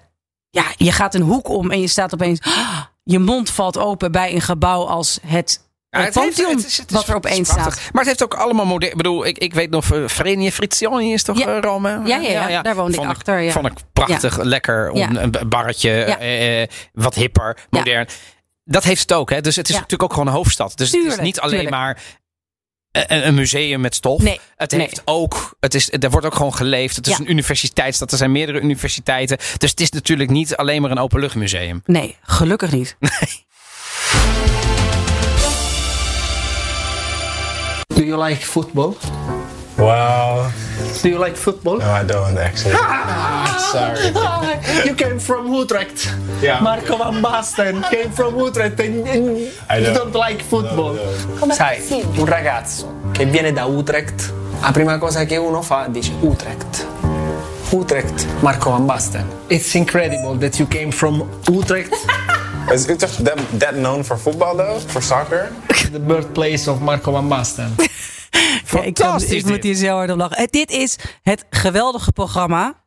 [0.49, 2.39] ja, je gaat een hoek om en je staat opeens.
[3.03, 5.66] je mond valt open bij een gebouw als het.
[5.89, 7.75] Ja, het Pantheon, het is- het is- wat er opeens staat.
[7.91, 8.91] Maar het heeft ook allemaal modern.
[8.91, 11.55] Ik bedoel, ik, ik weet nog, uh, Frenie Frizioni is toch Ja.
[11.55, 12.01] eh, Rome?
[12.05, 13.51] Ja, ja, ja, daar woonde ik achter, ja.
[13.51, 14.91] Vond ik prachtig, lekker.
[14.95, 18.07] Een barretje, eh, eh, wat hipper, modern.
[18.63, 19.41] Dat heeft het ook, hè?
[19.41, 20.77] Dus het is natuurlijk ook gewoon een hoofdstad.
[20.77, 21.75] Dus het is niet alleen tuurlijk.
[21.75, 21.97] maar
[22.91, 24.21] een, een museum met stof.
[24.21, 24.79] Nee, Het nee.
[24.79, 26.95] heeft ook, het is, er wordt ook gewoon geleefd.
[26.95, 27.19] Het is Ja.
[27.19, 28.11] een universiteitsstad.
[28.11, 29.37] Er zijn meerdere universiteiten.
[29.57, 31.81] Dus het is natuurlijk niet alleen maar een openluchtmuseum.
[31.85, 32.95] Nee, gelukkig niet.
[32.99, 33.07] Do
[38.07, 38.95] you like football?
[39.77, 40.51] Well,
[41.03, 41.77] Do you like football?
[41.77, 42.73] no, I don't actually.
[43.71, 44.11] Sorry.
[44.87, 46.09] You came from Utrecht.
[46.41, 46.61] Yeah.
[46.61, 50.97] Marco van Basten came from Utrecht and, and I you don't- like football.
[51.51, 51.81] Sai,
[52.17, 54.31] un ragazzo che viene da Utrecht,
[54.61, 56.85] la prima cosa che uno fa dice Utrecht.
[57.71, 59.25] Utrecht, Marco van Basten.
[59.49, 61.93] It's incredible that you came from Utrecht
[62.71, 64.79] Is Utrecht that, that known for football though?
[64.79, 65.51] For soccer?
[65.91, 67.75] The birthplace of Marco van Basten.
[67.77, 70.37] Ja, ik, kan, Fantastisch ik moet hier zo hard om lachen.
[70.37, 72.83] Eh, dit is het geweldige programma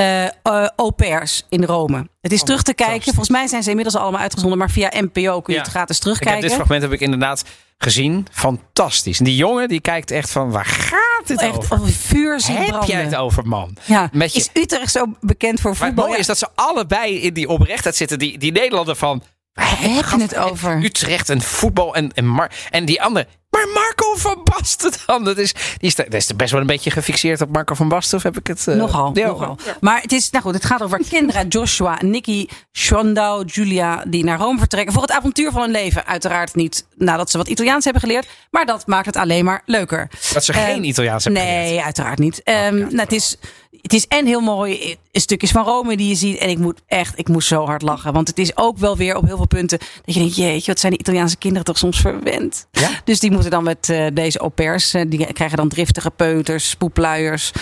[0.00, 2.08] eh, Au pairs in Rome.
[2.20, 3.02] Het is terug te kijken.
[3.04, 4.58] Volgens mij zijn ze inmiddels allemaal uitgezonden.
[4.58, 5.64] Maar via NPO kun je Ja.
[5.64, 6.40] het gratis Ik heb terugkijken.
[6.48, 7.44] dit fragment heb ik inderdaad
[7.78, 8.26] gezien.
[8.32, 9.18] Fantastisch.
[9.18, 11.74] En die jongen die kijkt echt van waar gaat het Echt over?
[11.80, 12.88] over vuur zien Heb branden.
[12.88, 13.76] jij het over, man?
[13.84, 14.08] Ja.
[14.12, 16.06] Met je- Is Utrecht zo bekend voor Maar het voetbal?
[16.06, 18.18] mooie is dat ze allebei in die oprechtheid zitten.
[18.18, 19.22] Die, die Nederlander van...
[19.52, 20.84] Waar heb je het over?
[20.84, 23.26] Utrecht en voetbal en, en, Mar en die andere...
[23.50, 25.24] Maar Marco van Basten dan?
[25.24, 28.16] Dat is, die is, dat is best wel een beetje gefixeerd op Marco van Basten.
[28.18, 28.68] Of heb ik het...
[28.68, 29.56] eh, Nogal, ja, nogal.
[29.80, 34.38] Maar het is, nou goed, het gaat over Kendra, Joshua, Nicky, Shondau, Julia, die naar
[34.38, 36.06] Rome vertrekken voor het avontuur van hun leven.
[36.06, 40.08] Uiteraard niet nadat ze wat Italiaans hebben geleerd, maar dat maakt het alleen maar leuker.
[40.32, 41.84] Dat ze geen Eh, Italiaans hebben Nee, geleerd.
[41.84, 42.42] uiteraard niet.
[42.42, 43.36] Ehm, nou, het, is,
[43.82, 46.38] het is en heel mooi, eh, stukjes van Rome die je ziet.
[46.38, 48.12] En ik moet echt, ik moest zo hard lachen.
[48.12, 50.80] Want het is ook wel weer op heel veel punten dat je denkt, jeetje, wat
[50.80, 52.66] zijn die Italiaanse kinderen toch soms verwend.
[52.70, 52.90] Ja?
[53.04, 56.68] Dus die moeten dan met eh, deze au pairs, eh, die krijgen dan driftige peuters,
[56.70, 57.52] spoepluiers,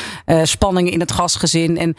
[0.42, 1.78] spanningen in het gastgezin.
[1.78, 1.96] En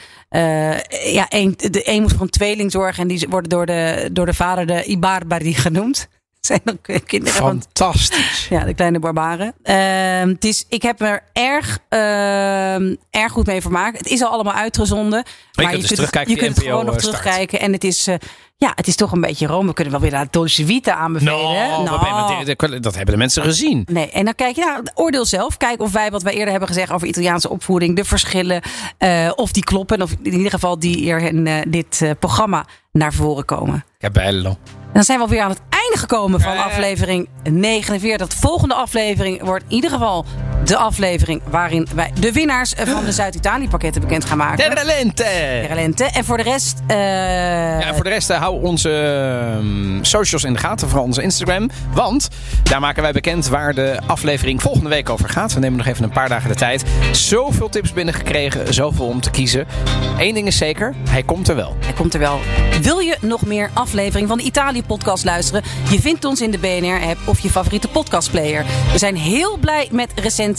[1.04, 4.26] ja, een, de een moet voor een tweeling zorgen en die worden door de, door
[4.26, 6.08] de vader de Ibarbari genoemd.
[6.50, 8.48] Zijn dan kinderen van Fantastisch.
[8.50, 9.54] ja, de kleine barbaren.
[9.64, 13.98] Ehm, het is, ik heb er erg, ehm, erg goed mee vermaakt.
[13.98, 15.24] Het is al allemaal uitgezonden.
[15.52, 17.16] dus je kunt, terugkijken je kunt het gewoon nog start.
[17.16, 17.60] terugkijken.
[17.60, 18.16] En het is, eh,
[18.56, 19.68] ja, het is toch een beetje Rome.
[19.68, 21.34] We kunnen wel weer naar Dolce Vita aanbevelen.
[21.34, 22.80] No, Nou.
[22.80, 23.86] dat, hebben de mensen gezien.
[23.92, 25.58] Nee, en dan kijk je, nou, oordeel zelf.
[25.58, 28.62] Kijk of wij, wat wij eerder hebben gezegd over Italiaanse opvoeding, de verschillen,
[28.98, 30.02] eh, of die kloppen.
[30.02, 33.86] Of in ieder geval die hier in eh, dit eh, programma naar voren komen.
[33.98, 34.50] Ja, bello.
[34.50, 36.66] En dan zijn we alweer aan het einde gekomen van Eh.
[36.66, 38.28] aflevering 49.
[38.28, 40.26] De volgende aflevering wordt in ieder geval
[40.70, 44.58] de aflevering waarin wij de winnaars van de Zuid-Italië pakketten bekend gaan maken.
[44.76, 45.24] Terrelente!
[45.62, 46.04] Terrelente.
[46.04, 46.78] En voor de rest.
[46.88, 46.98] eh,
[47.80, 48.90] Ja, voor de rest eh, hou onze
[49.58, 51.70] ehm, socials in de gaten, vooral onze Instagram.
[51.94, 52.28] Want
[52.64, 55.54] daar maken wij bekend waar de aflevering volgende week over gaat.
[55.54, 56.84] We nemen nog even een paar dagen de tijd.
[57.12, 59.68] Zoveel tips binnengekregen, zoveel om te kiezen.
[60.18, 61.76] Eén ding is zeker, hij komt er wel.
[61.86, 62.40] Hij komt er wel.
[62.82, 65.64] Wil je nog meer aflevering van de Italië-podcast luisteren?
[65.90, 68.66] Je vindt ons in de BNR-app of je favoriete podcastplayer.
[68.92, 70.12] We zijn heel blij met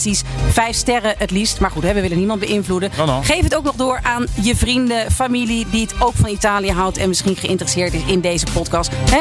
[0.03, 0.53] recensies.
[0.53, 1.59] Vijf sterren het liefst.
[1.59, 2.91] Maar goed, hè, we willen niemand beïnvloeden.
[2.97, 3.21] No, no.
[3.21, 5.65] Geef het ook nog door aan je vrienden, familie...
[5.69, 8.91] die het ook van Italië houdt en misschien geïnteresseerd is in deze podcast.
[8.93, 9.19] Hè?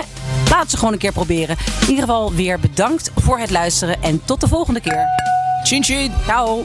[0.50, 1.56] Laat ze gewoon een keer proberen.
[1.80, 4.02] In ieder geval weer bedankt voor het luisteren.
[4.02, 5.06] En tot de volgende keer.
[5.64, 6.12] Chin chin!
[6.26, 6.64] Ciao.